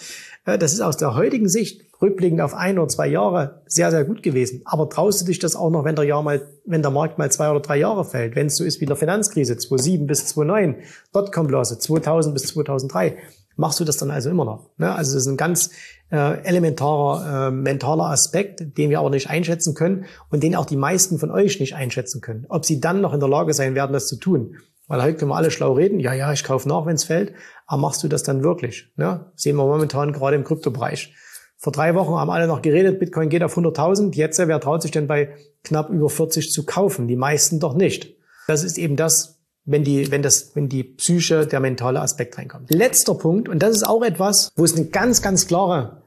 Das 0.45 0.73
ist 0.73 0.81
aus 0.81 0.97
der 0.97 1.15
heutigen 1.15 1.47
Sicht 1.47 1.85
rückblickend 2.01 2.41
auf 2.41 2.53
ein 2.53 2.77
oder 2.77 2.89
zwei 2.89 3.07
Jahre 3.07 3.61
sehr, 3.65 3.91
sehr 3.91 4.03
gut 4.03 4.21
gewesen. 4.23 4.61
Aber 4.65 4.89
traust 4.89 5.21
du 5.21 5.25
dich 5.25 5.39
das 5.39 5.55
auch 5.55 5.69
noch, 5.69 5.85
wenn 5.85 5.95
der, 5.95 6.03
Jahr 6.03 6.21
mal, 6.21 6.41
wenn 6.65 6.81
der 6.81 6.91
Markt 6.91 7.17
mal 7.17 7.31
zwei 7.31 7.49
oder 7.49 7.61
drei 7.61 7.77
Jahre 7.77 8.03
fällt? 8.03 8.35
Wenn 8.35 8.47
es 8.47 8.57
so 8.57 8.65
ist 8.65 8.81
wie 8.81 8.85
der 8.85 8.97
Finanzkrise 8.97 9.57
2007 9.57 10.05
bis 10.05 10.27
2009, 10.27 10.83
Dotcom-Blase 11.13 11.79
2000 11.79 12.33
bis 12.33 12.47
2003, 12.47 13.17
machst 13.55 13.79
du 13.79 13.85
das 13.85 13.95
dann 13.97 14.11
also 14.11 14.29
immer 14.29 14.43
noch? 14.43 14.69
Ne? 14.77 14.93
Also 14.93 15.13
das 15.13 15.23
ist 15.23 15.31
ein 15.31 15.37
ganz 15.37 15.69
äh, 16.11 16.43
elementarer 16.43 17.47
äh, 17.47 17.51
mentaler 17.51 18.05
Aspekt, 18.05 18.77
den 18.77 18.89
wir 18.89 18.99
aber 18.99 19.09
nicht 19.09 19.29
einschätzen 19.29 19.73
können 19.73 20.05
und 20.29 20.43
den 20.43 20.55
auch 20.55 20.65
die 20.65 20.75
meisten 20.75 21.19
von 21.19 21.31
euch 21.31 21.61
nicht 21.61 21.75
einschätzen 21.75 22.19
können. 22.19 22.45
Ob 22.49 22.65
sie 22.65 22.81
dann 22.81 22.99
noch 22.99 23.13
in 23.13 23.21
der 23.21 23.29
Lage 23.29 23.53
sein 23.53 23.75
werden, 23.75 23.93
das 23.93 24.07
zu 24.07 24.17
tun. 24.17 24.57
Weil 24.87 25.01
heute 25.01 25.17
können 25.17 25.31
wir 25.31 25.35
alle 25.35 25.51
schlau 25.51 25.73
reden. 25.73 25.99
Ja, 25.99 26.13
ja, 26.13 26.33
ich 26.33 26.43
kaufe 26.43 26.67
nach, 26.67 26.85
wenn 26.85 26.95
es 26.95 27.05
fällt. 27.05 27.33
Aber 27.65 27.81
machst 27.81 28.03
du 28.03 28.07
das 28.07 28.23
dann 28.23 28.43
wirklich? 28.43 28.91
Ne? 28.95 29.31
Sehen 29.35 29.55
wir 29.55 29.65
momentan 29.65 30.11
gerade 30.11 30.35
im 30.35 30.43
Kryptobereich. 30.43 31.13
Vor 31.57 31.71
drei 31.71 31.95
Wochen 31.95 32.13
haben 32.15 32.29
alle 32.29 32.47
noch 32.47 32.61
geredet, 32.61 32.99
Bitcoin 32.99 33.29
geht 33.29 33.41
auf 33.41 33.57
100.000. 33.57 34.13
Jetzt, 34.15 34.37
wer 34.37 34.59
traut 34.59 34.81
sich 34.81 34.91
denn 34.91 35.07
bei 35.07 35.33
knapp 35.63 35.89
über 35.89 36.09
40 36.09 36.51
zu 36.51 36.65
kaufen? 36.65 37.07
Die 37.07 37.15
meisten 37.15 37.61
doch 37.61 37.73
nicht. 37.73 38.17
Das 38.47 38.65
ist 38.65 38.77
eben 38.77 38.97
das, 38.97 39.39
wenn 39.63 39.85
die, 39.85 40.11
wenn 40.11 40.21
das, 40.21 40.53
wenn 40.55 40.67
die 40.67 40.83
Psyche, 40.83 41.47
der 41.47 41.61
mentale 41.61 42.01
Aspekt 42.01 42.37
reinkommt. 42.37 42.69
Letzter 42.69 43.15
Punkt, 43.15 43.47
und 43.47 43.63
das 43.63 43.71
ist 43.71 43.87
auch 43.87 44.03
etwas, 44.03 44.51
wo 44.57 44.65
es 44.65 44.75
eine 44.75 44.87
ganz, 44.87 45.21
ganz 45.21 45.47
klare 45.47 46.03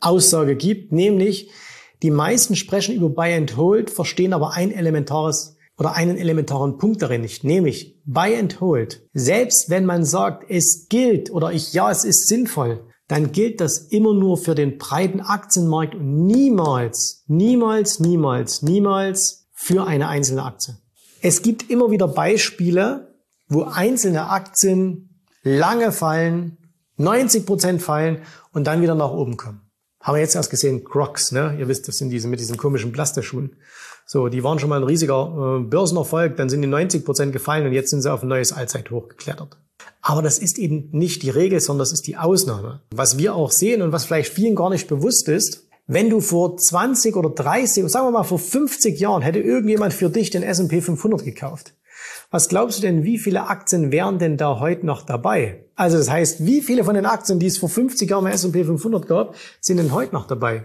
Aussage 0.00 0.54
gibt, 0.54 0.92
nämlich 0.92 1.50
die 2.04 2.12
meisten 2.12 2.54
sprechen 2.54 2.94
über 2.94 3.10
Buy 3.10 3.34
and 3.34 3.56
Hold, 3.56 3.90
verstehen 3.90 4.32
aber 4.32 4.54
ein 4.54 4.72
elementares 4.72 5.56
oder 5.80 5.94
einen 5.94 6.18
elementaren 6.18 6.76
Punkt 6.76 7.00
darin 7.00 7.22
nicht, 7.22 7.42
nämlich 7.42 7.98
Buy 8.04 8.36
and 8.36 8.60
Hold. 8.60 9.02
Selbst 9.14 9.70
wenn 9.70 9.86
man 9.86 10.04
sagt, 10.04 10.44
es 10.50 10.88
gilt 10.90 11.30
oder 11.30 11.52
ich, 11.52 11.72
ja, 11.72 11.90
es 11.90 12.04
ist 12.04 12.28
sinnvoll, 12.28 12.86
dann 13.08 13.32
gilt 13.32 13.62
das 13.62 13.78
immer 13.78 14.12
nur 14.12 14.36
für 14.36 14.54
den 14.54 14.76
breiten 14.76 15.22
Aktienmarkt 15.22 15.94
und 15.94 16.26
niemals, 16.26 17.24
niemals, 17.28 17.98
niemals, 17.98 18.60
niemals 18.60 19.48
für 19.54 19.86
eine 19.86 20.08
einzelne 20.08 20.44
Aktie. 20.44 20.76
Es 21.22 21.40
gibt 21.40 21.70
immer 21.70 21.90
wieder 21.90 22.08
Beispiele, 22.08 23.14
wo 23.48 23.62
einzelne 23.62 24.28
Aktien 24.28 25.24
lange 25.42 25.92
fallen, 25.92 26.58
90 26.98 27.46
Prozent 27.46 27.80
fallen 27.80 28.20
und 28.52 28.66
dann 28.66 28.82
wieder 28.82 28.94
nach 28.94 29.12
oben 29.12 29.38
kommen. 29.38 29.69
Haben 30.00 30.16
wir 30.16 30.20
jetzt 30.20 30.34
erst 30.34 30.50
gesehen, 30.50 30.84
Crocs, 30.84 31.32
ne? 31.32 31.56
Ihr 31.58 31.68
wisst, 31.68 31.86
das 31.86 31.98
sind 31.98 32.10
diese 32.10 32.26
mit 32.26 32.40
diesen 32.40 32.56
komischen 32.56 32.90
Plastischuhen. 32.90 33.56
So, 34.06 34.28
die 34.28 34.42
waren 34.42 34.58
schon 34.58 34.70
mal 34.70 34.80
ein 34.80 34.86
riesiger 34.86 35.60
äh, 35.60 35.62
Börsenerfolg, 35.62 36.36
dann 36.36 36.48
sind 36.48 36.62
die 36.62 36.68
90 36.68 37.04
Prozent 37.04 37.32
gefallen 37.32 37.66
und 37.66 37.72
jetzt 37.72 37.90
sind 37.90 38.02
sie 38.02 38.12
auf 38.12 38.22
ein 38.22 38.28
neues 38.28 38.52
Allzeithoch 38.52 39.08
geklettert. 39.08 39.58
Aber 40.02 40.22
das 40.22 40.38
ist 40.38 40.58
eben 40.58 40.88
nicht 40.92 41.22
die 41.22 41.30
Regel, 41.30 41.60
sondern 41.60 41.80
das 41.80 41.92
ist 41.92 42.06
die 42.06 42.16
Ausnahme. 42.16 42.80
Was 42.94 43.18
wir 43.18 43.34
auch 43.34 43.52
sehen 43.52 43.82
und 43.82 43.92
was 43.92 44.06
vielleicht 44.06 44.32
vielen 44.32 44.56
gar 44.56 44.70
nicht 44.70 44.88
bewusst 44.88 45.28
ist, 45.28 45.68
wenn 45.86 46.08
du 46.08 46.20
vor 46.20 46.56
20 46.56 47.16
oder 47.16 47.30
30, 47.30 47.88
sagen 47.88 48.06
wir 48.06 48.12
mal 48.12 48.22
vor 48.22 48.38
50 48.38 48.98
Jahren 48.98 49.22
hätte 49.22 49.40
irgendjemand 49.40 49.92
für 49.92 50.08
dich 50.08 50.30
den 50.30 50.42
S&P 50.42 50.80
500 50.80 51.24
gekauft. 51.24 51.74
Was 52.30 52.48
glaubst 52.48 52.78
du 52.78 52.82
denn, 52.82 53.02
wie 53.04 53.18
viele 53.18 53.48
Aktien 53.48 53.92
wären 53.92 54.18
denn 54.18 54.36
da 54.36 54.60
heute 54.60 54.86
noch 54.86 55.02
dabei? 55.02 55.64
Also 55.74 55.98
das 55.98 56.10
heißt, 56.10 56.44
wie 56.44 56.60
viele 56.60 56.84
von 56.84 56.94
den 56.94 57.06
Aktien, 57.06 57.38
die 57.38 57.46
es 57.46 57.58
vor 57.58 57.68
50 57.68 58.10
Jahren 58.10 58.26
im 58.26 58.32
S&P 58.32 58.64
500 58.64 59.06
gab, 59.06 59.34
sind 59.60 59.78
denn 59.78 59.92
heute 59.92 60.14
noch 60.14 60.26
dabei? 60.26 60.64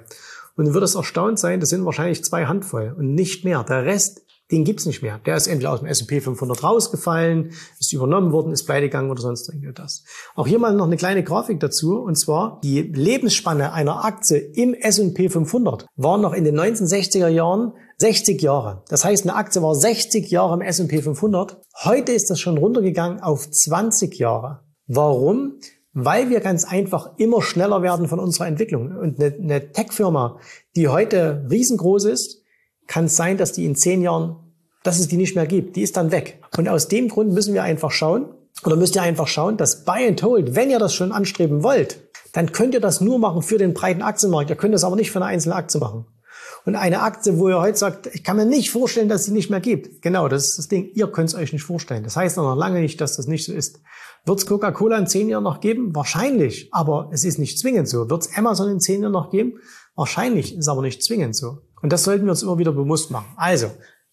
Und 0.55 0.65
du 0.65 0.73
würdest 0.73 0.95
erstaunt 0.95 1.39
sein, 1.39 1.59
das 1.59 1.69
sind 1.69 1.85
wahrscheinlich 1.85 2.23
zwei 2.23 2.45
Handvoll 2.45 2.95
und 2.97 3.13
nicht 3.13 3.43
mehr. 3.43 3.63
Der 3.63 3.83
Rest 3.83 4.25
den 4.51 4.63
gibt's 4.63 4.85
nicht 4.85 5.01
mehr. 5.01 5.19
Der 5.25 5.35
ist 5.35 5.47
entweder 5.47 5.71
aus 5.71 5.79
dem 5.79 5.87
S&P 5.87 6.21
500 6.21 6.63
rausgefallen, 6.63 7.51
ist 7.79 7.93
übernommen 7.93 8.31
worden, 8.31 8.53
ist 8.53 8.65
pleite 8.65 8.87
gegangen 8.87 9.09
oder 9.09 9.21
sonst 9.21 9.49
irgendwas. 9.49 10.03
Auch 10.35 10.45
hier 10.45 10.59
mal 10.59 10.73
noch 10.75 10.85
eine 10.85 10.97
kleine 10.97 11.23
Grafik 11.23 11.59
dazu, 11.59 11.97
und 11.97 12.15
zwar 12.15 12.59
die 12.63 12.81
Lebensspanne 12.81 13.73
einer 13.73 14.05
Aktie 14.05 14.37
im 14.37 14.75
S&P 14.75 15.29
500 15.29 15.87
war 15.95 16.19
noch 16.19 16.33
in 16.33 16.43
den 16.43 16.59
1960er 16.59 17.27
Jahren 17.27 17.73
60 17.97 18.41
Jahre. 18.41 18.83
Das 18.89 19.05
heißt, 19.05 19.23
eine 19.23 19.35
Aktie 19.35 19.61
war 19.61 19.73
60 19.73 20.29
Jahre 20.29 20.55
im 20.55 20.61
S&P 20.61 21.01
500. 21.01 21.61
Heute 21.83 22.11
ist 22.11 22.29
das 22.29 22.39
schon 22.39 22.57
runtergegangen 22.57 23.21
auf 23.21 23.49
20 23.49 24.17
Jahre. 24.17 24.63
Warum? 24.87 25.59
Weil 25.93 26.29
wir 26.29 26.41
ganz 26.41 26.65
einfach 26.65 27.17
immer 27.17 27.41
schneller 27.41 27.81
werden 27.81 28.07
von 28.07 28.19
unserer 28.19 28.47
Entwicklung. 28.47 28.97
Und 28.97 29.19
eine, 29.19 29.33
eine 29.35 29.71
Tech-Firma, 29.71 30.39
die 30.75 30.89
heute 30.89 31.45
riesengroß 31.49 32.05
ist, 32.05 32.41
kann 32.87 33.05
es 33.05 33.15
sein, 33.15 33.37
dass 33.37 33.53
die 33.53 33.65
in 33.65 33.75
zehn 33.75 34.01
Jahren, 34.01 34.35
dass 34.83 34.99
es 34.99 35.07
die 35.07 35.17
nicht 35.17 35.35
mehr 35.35 35.47
gibt. 35.47 35.75
Die 35.77 35.81
ist 35.81 35.95
dann 35.95 36.11
weg. 36.11 36.41
Und 36.57 36.67
aus 36.67 36.89
dem 36.89 37.07
Grund 37.07 37.31
müssen 37.31 37.53
wir 37.53 37.63
einfach 37.63 37.91
schauen, 37.91 38.27
oder 38.63 38.75
müsst 38.75 38.95
ihr 38.95 39.01
einfach 39.01 39.27
schauen, 39.27 39.57
dass 39.57 39.83
Buy 39.83 40.07
and 40.07 40.21
Hold, 40.23 40.55
wenn 40.55 40.69
ihr 40.69 40.79
das 40.79 40.93
schon 40.93 41.11
anstreben 41.11 41.63
wollt, 41.63 41.99
dann 42.33 42.51
könnt 42.51 42.73
ihr 42.73 42.81
das 42.81 43.01
nur 43.01 43.19
machen 43.19 43.41
für 43.41 43.57
den 43.57 43.73
breiten 43.73 44.01
Aktienmarkt. 44.01 44.49
Ihr 44.49 44.55
könnt 44.55 44.73
das 44.73 44.83
aber 44.83 44.95
nicht 44.95 45.11
für 45.11 45.19
eine 45.19 45.25
einzelne 45.25 45.55
Aktie 45.55 45.79
machen. 45.79 46.05
Und 46.65 46.75
eine 46.75 47.01
Aktie, 47.03 47.37
wo 47.37 47.47
ihr 47.47 47.59
heute 47.59 47.77
sagt, 47.77 48.07
ich 48.07 48.23
kann 48.23 48.37
mir 48.37 48.45
nicht 48.45 48.71
vorstellen, 48.71 49.07
dass 49.07 49.25
sie 49.25 49.31
nicht 49.31 49.51
mehr 49.51 49.59
gibt. 49.59 50.01
Genau, 50.01 50.27
das 50.27 50.49
ist 50.49 50.57
das 50.57 50.67
Ding. 50.67 50.89
Ihr 50.95 51.07
könnt 51.07 51.29
es 51.29 51.35
euch 51.35 51.53
nicht 51.53 51.61
vorstellen. 51.61 52.03
Das 52.03 52.17
heißt 52.17 52.37
noch 52.37 52.55
lange 52.55 52.81
nicht, 52.81 52.99
dass 52.99 53.15
das 53.17 53.27
nicht 53.27 53.45
so 53.45 53.53
ist. 53.53 53.81
Wird 54.25 54.39
es 54.39 54.47
Coca-Cola 54.47 54.97
in 54.97 55.05
zehn 55.05 55.29
Jahren 55.29 55.43
noch 55.43 55.59
geben? 55.59 55.95
Wahrscheinlich. 55.95 56.69
Aber 56.71 57.09
es 57.13 57.23
ist 57.23 57.37
nicht 57.37 57.59
zwingend 57.59 57.87
so. 57.87 58.09
Wird 58.09 58.23
es 58.23 58.35
Amazon 58.35 58.71
in 58.71 58.79
zehn 58.79 59.03
Jahren 59.03 59.11
noch 59.11 59.29
geben? 59.29 59.59
Wahrscheinlich, 59.95 60.57
ist 60.57 60.67
aber 60.67 60.81
nicht 60.81 61.03
zwingend 61.03 61.35
so. 61.35 61.59
Und 61.83 61.93
das 61.93 62.03
sollten 62.03 62.25
wir 62.25 62.31
uns 62.31 62.41
immer 62.41 62.57
wieder 62.57 62.71
bewusst 62.71 63.11
machen. 63.11 63.27
Also, 63.37 63.67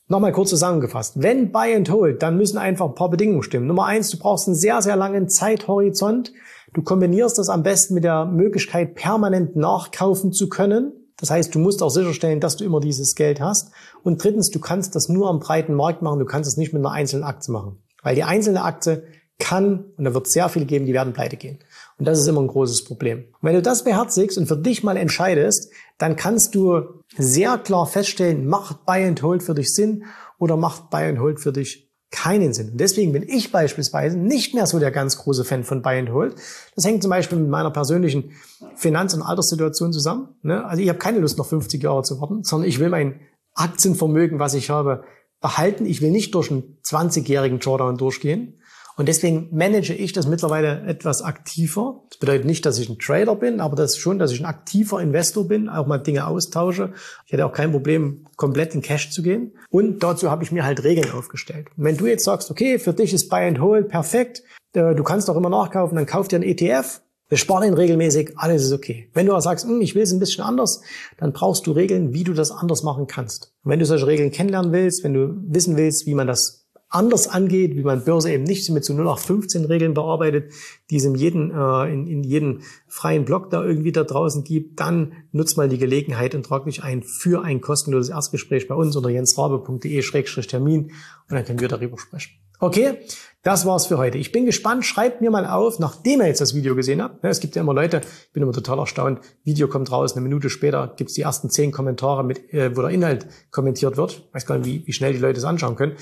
nochmal 0.09 0.33
kurz 0.33 0.51
zusammengefasst. 0.51 1.23
Wenn 1.23 1.53
Buy 1.53 1.75
and 1.75 1.91
Hold, 1.91 2.23
dann 2.23 2.37
müssen 2.37 2.59
einfach 2.59 2.87
ein 2.87 2.95
paar 2.95 3.09
Bedingungen 3.09 3.43
stimmen. 3.43 3.67
Nummer 3.67 3.87
eins, 3.87 4.11
du 4.11 4.19
brauchst 4.19 4.47
einen 4.47 4.57
sehr, 4.57 4.83
sehr 4.83 4.97
langen 4.97 5.31
Zeithorizont. 5.31 6.35
Du 6.75 6.83
kombinierst 6.83 7.39
das 7.39 7.49
am 7.49 7.63
besten 7.63 7.95
mit 7.95 8.05
der 8.05 8.27
Möglichkeit, 8.27 8.95
permanent 8.95 9.57
nachkaufen 9.57 10.33
zu 10.33 10.51
können. 10.51 11.02
Das 11.19 11.31
heißt, 11.31 11.55
du 11.55 11.59
musst 11.59 11.83
auch 11.83 11.91
sicherstellen, 11.91 12.41
dass 12.41 12.57
du 12.57 12.65
immer 12.65 12.81
dieses 12.81 13.15
Geld 13.15 13.41
hast. 13.41 13.71
Und 14.03 14.23
drittens, 14.23 14.51
du 14.51 14.61
kannst 14.61 14.95
das 14.95 15.09
nur 15.09 15.29
am 15.29 15.41
breiten 15.41 15.75
Markt 15.75 16.03
machen. 16.03 16.19
Du 16.19 16.25
kannst 16.25 16.49
es 16.49 16.57
nicht 16.57 16.73
mit 16.73 16.81
einer 16.81 16.93
einzelnen 16.93 17.25
Aktie 17.25 17.53
machen. 17.53 17.83
Weil 18.03 18.15
die 18.15 18.25
einzelne 18.25 18.63
Aktie 18.63 19.05
kann, 19.39 19.93
und 19.97 20.05
da 20.05 20.15
wird 20.15 20.27
es 20.27 20.33
sehr 20.33 20.49
viele 20.49 20.67
geben, 20.67 20.87
die 20.87 20.93
werden 20.93 21.13
pleite 21.13 21.37
gehen. 21.37 21.59
Und 21.99 22.07
das 22.07 22.19
ist 22.19 22.27
immer 22.27 22.41
ein 22.41 22.49
großes 22.49 22.85
Problem. 22.85 23.19
Und 23.19 23.43
wenn 23.43 23.55
du 23.55 23.63
das 23.63 23.85
beherzigst 23.85 24.39
und 24.39 24.47
für 24.47 24.57
dich 24.57 24.83
mal 24.83 24.97
entscheidest, 24.97 25.73
dann 25.99 26.17
kannst 26.17 26.55
du 26.55 27.03
sehr 27.17 27.59
klar 27.59 27.87
feststellen, 27.87 28.47
macht 28.47 28.87
Buy 28.87 29.05
and 29.05 29.23
Hold 29.23 29.43
für 29.43 29.55
dich 29.55 29.75
Sinn 29.75 30.05
oder 30.39 30.57
macht 30.57 30.91
Buy 30.91 31.09
and 31.09 31.21
Hold 31.21 31.41
für 31.41 31.53
dich 31.53 31.92
keinen 32.13 32.53
Sinn. 32.53 32.71
Und 32.71 32.79
deswegen 32.79 33.13
bin 33.13 33.25
ich 33.27 33.51
beispielsweise 33.51 34.17
nicht 34.17 34.55
mehr 34.55 34.67
so 34.67 34.79
der 34.79 34.93
ganz 34.93 35.17
große 35.17 35.45
Fan 35.45 35.65
von 35.65 35.83
Buy 35.83 35.99
and 35.99 36.11
Hold. 36.11 36.37
Das 36.77 36.85
hängt 36.85 37.03
zum 37.03 37.11
Beispiel 37.11 37.39
mit 37.39 37.49
meiner 37.49 37.71
persönlichen 37.71 38.33
Finanz- 38.77 39.15
und 39.15 39.23
Alterssituation 39.23 39.93
zusammen. 39.93 40.29
Ne? 40.43 40.65
Also 40.65 40.83
ich 40.83 40.89
habe 40.89 40.99
keine 40.99 41.19
Lust, 41.19 41.39
noch 41.39 41.47
50 41.47 41.83
Jahre 41.83 42.03
zu 42.03 42.21
warten, 42.21 42.45
sondern 42.45 42.69
ich 42.69 42.79
will 42.79 42.91
mein 42.91 43.21
Aktienvermögen, 43.55 44.39
was 44.39 44.55
ich 44.55 44.71
habe, 44.71 45.05
behalten. 45.41 45.87
Ich 45.87 46.03
will 46.03 46.11
nicht 46.11 46.35
durch 46.35 46.51
einen 46.51 46.79
20-jährigen 46.85 47.59
Drawdown 47.59 47.97
durchgehen. 47.97 48.61
Und 48.97 49.09
deswegen 49.09 49.49
manage 49.53 49.95
ich 49.95 50.13
das 50.13 50.27
mittlerweile 50.27 50.83
etwas 50.87 51.23
aktiver. 51.23 52.03
Das 52.11 52.19
bedeutet 52.19 52.45
nicht, 52.45 52.67
dass 52.67 52.79
ich 52.79 52.89
ein 52.89 52.99
Trader 52.99 53.37
bin, 53.37 53.61
aber 53.61 53.77
das 53.77 53.97
schon, 53.97 54.19
dass 54.19 54.33
ich 54.33 54.41
ein 54.41 54.47
aktiver 54.47 55.01
Investor 55.01 55.49
bin, 55.49 55.69
auch 55.69 55.87
mal 55.87 55.99
Dinge 55.99 56.27
austausche. 56.27 56.93
Ich 57.27 57.33
hätte 57.33 57.47
auch 57.47 57.53
kein 57.53 57.73
Problem, 57.73 58.27
komplett 58.37 58.75
in 58.75 58.83
Cash 58.83 59.11
zu 59.11 59.23
gehen. 59.23 59.53
Und 59.71 60.03
dazu 60.03 60.31
habe 60.31 60.45
ich 60.45 60.53
mir 60.53 60.65
halt 60.65 60.85
Regeln 60.85 61.11
aufgestellt. 61.13 61.69
Und 61.77 61.85
wenn 61.85 61.97
du 61.97 62.07
jetzt 62.07 62.25
sagst, 62.25 62.51
okay, 62.51 62.79
für 62.79 62.93
dich 62.93 63.13
ist 63.13 63.29
Buy 63.29 63.47
and 63.47 63.61
Hold 63.61 63.89
perfekt, 63.89 64.43
äh, 64.75 64.95
du 64.95 65.03
kannst 65.03 65.29
doch 65.29 65.37
immer 65.37 65.51
nachkaufen, 65.51 65.97
dann 65.97 66.07
kauf 66.07 66.29
dir 66.29 66.37
einen 66.37 66.45
ETF, 66.45 67.01
wir 67.33 67.39
sparen 67.39 67.67
ihn 67.67 67.73
regelmäßig, 67.73 68.35
alles 68.37 68.63
ist 68.63 68.73
okay. 68.73 69.09
Wenn 69.15 69.25
du 69.25 69.33
aber 69.33 69.41
sagst, 69.41 69.65
hm, 69.65 69.81
ich 69.81 69.95
will 69.95 70.03
es 70.03 70.13
ein 70.13 70.19
bisschen 70.19 70.45
anders, 70.45 70.83
dann 71.17 71.33
brauchst 71.33 71.67
du 71.67 71.73
Regeln, 71.73 72.13
wie 72.13 72.25
du 72.25 72.35
das 72.35 72.51
anders 72.51 72.83
machen 72.83 73.07
kannst. 73.07 73.55
Und 73.65 73.71
wenn 73.71 73.79
du 73.79 73.87
solche 73.87 74.07
Regeln 74.07 74.31
kennenlernen 74.31 74.71
willst, 74.71 75.03
wenn 75.03 75.15
du 75.15 75.35
wissen 75.49 75.79
willst, 75.79 76.05
wie 76.05 76.15
man 76.15 76.27
das 76.27 76.62
anders 76.93 77.29
angeht, 77.29 77.77
wie 77.77 77.83
man 77.83 78.05
Börse 78.05 78.33
eben 78.33 78.45
nicht 78.45 78.69
mit 78.71 78.85
so 78.85 78.93
0815 78.93 79.65
Regeln 79.65 79.95
bearbeitet, 79.95 80.53
die 80.91 80.97
es 80.97 81.05
in 81.05 81.15
jedem, 81.15 81.51
äh, 81.51 81.93
in, 81.93 82.07
in 82.07 82.23
jedem 82.23 82.61
freien 82.87 83.25
Blog 83.25 83.51
da 83.51 83.65
irgendwie 83.65 83.93
da 83.93 84.05
draußen 84.05 84.45
gibt, 84.45 84.79
dann 84.81 85.13
nutzt 85.33 85.57
mal 85.57 85.69
die 85.69 85.79
Gelegenheit 85.79 86.35
und 86.35 86.45
trag 86.45 86.65
dich 86.65 86.83
ein 86.83 87.03
für 87.03 87.43
ein 87.43 87.61
kostenloses 87.61 88.11
Erstgespräch 88.11 88.69
bei 88.69 88.75
uns 88.75 88.95
unter 88.95 89.11
jensrabe.de-termin 89.11 90.83
und 90.85 90.93
dann 91.29 91.45
können 91.45 91.61
wir 91.61 91.69
darüber 91.69 91.99
sprechen. 91.99 92.33
Okay, 92.61 92.99
das 93.43 93.67
war's 93.67 93.87
für 93.87 93.99
heute. 93.99 94.19
Ich 94.19 94.31
bin 94.31 94.47
gespannt. 94.47 94.85
Schreibt 94.85 95.21
mir 95.21 95.31
mal 95.31 95.47
auf, 95.47 95.81
nachdem 95.81 96.21
ihr 96.21 96.29
jetzt 96.29 96.41
das 96.41 96.55
Video 96.55 96.77
gesehen 96.77 97.03
habt. 97.03 97.25
Es 97.25 97.41
gibt 97.41 97.57
ja 97.57 97.63
immer 97.63 97.75
Leute, 97.75 98.01
ich 98.01 98.33
bin 98.33 98.43
immer 98.43 98.53
total 98.53 98.79
erstaunt. 98.79 99.21
Video 99.45 99.67
kommt 99.67 99.91
raus, 99.91 100.13
eine 100.13 100.21
Minute 100.21 100.49
später 100.49 100.93
gibt's 100.97 101.15
die 101.15 101.23
ersten 101.23 101.51
zehn 101.51 101.73
Kommentare, 101.73 102.23
mit, 102.23 102.53
äh, 102.53 102.77
wo 102.77 102.83
der 102.83 102.91
Inhalt 102.91 103.27
kommentiert 103.51 103.97
wird. 103.97 104.13
Ich 104.29 104.35
weiß 104.35 104.47
gar 104.47 104.59
nicht, 104.59 104.67
wie, 104.67 104.87
wie 104.87 104.93
schnell 104.93 105.13
die 105.13 105.19
Leute 105.19 105.39
es 105.39 105.45
anschauen 105.45 105.75
können. 105.75 105.97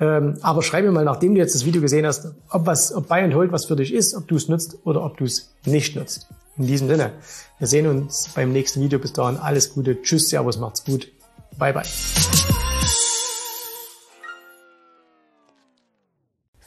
Ähm, 0.00 0.38
aber 0.40 0.62
schreib 0.62 0.84
mir 0.84 0.90
mal, 0.90 1.04
nachdem 1.04 1.34
du 1.34 1.40
jetzt 1.40 1.54
das 1.54 1.66
Video 1.66 1.82
gesehen 1.82 2.06
hast, 2.06 2.34
ob 2.48 2.64
was, 2.64 2.94
ob 2.94 3.08
Buy 3.08 3.20
and 3.20 3.34
Hold 3.34 3.52
was 3.52 3.66
für 3.66 3.76
dich 3.76 3.92
ist, 3.92 4.14
ob 4.14 4.26
du 4.26 4.36
es 4.36 4.48
nutzt 4.48 4.78
oder 4.84 5.04
ob 5.04 5.18
du 5.18 5.24
es 5.24 5.54
nicht 5.66 5.96
nutzt. 5.96 6.28
In 6.56 6.66
diesem 6.66 6.88
Sinne, 6.88 7.12
wir 7.58 7.66
sehen 7.66 7.86
uns 7.86 8.30
beim 8.34 8.52
nächsten 8.52 8.80
Video. 8.80 8.98
Bis 8.98 9.12
dahin 9.12 9.36
alles 9.36 9.74
Gute. 9.74 10.00
Tschüss, 10.00 10.30
Servus, 10.30 10.58
macht's 10.58 10.84
gut. 10.84 11.08
Bye, 11.58 11.74
bye. 11.74 12.65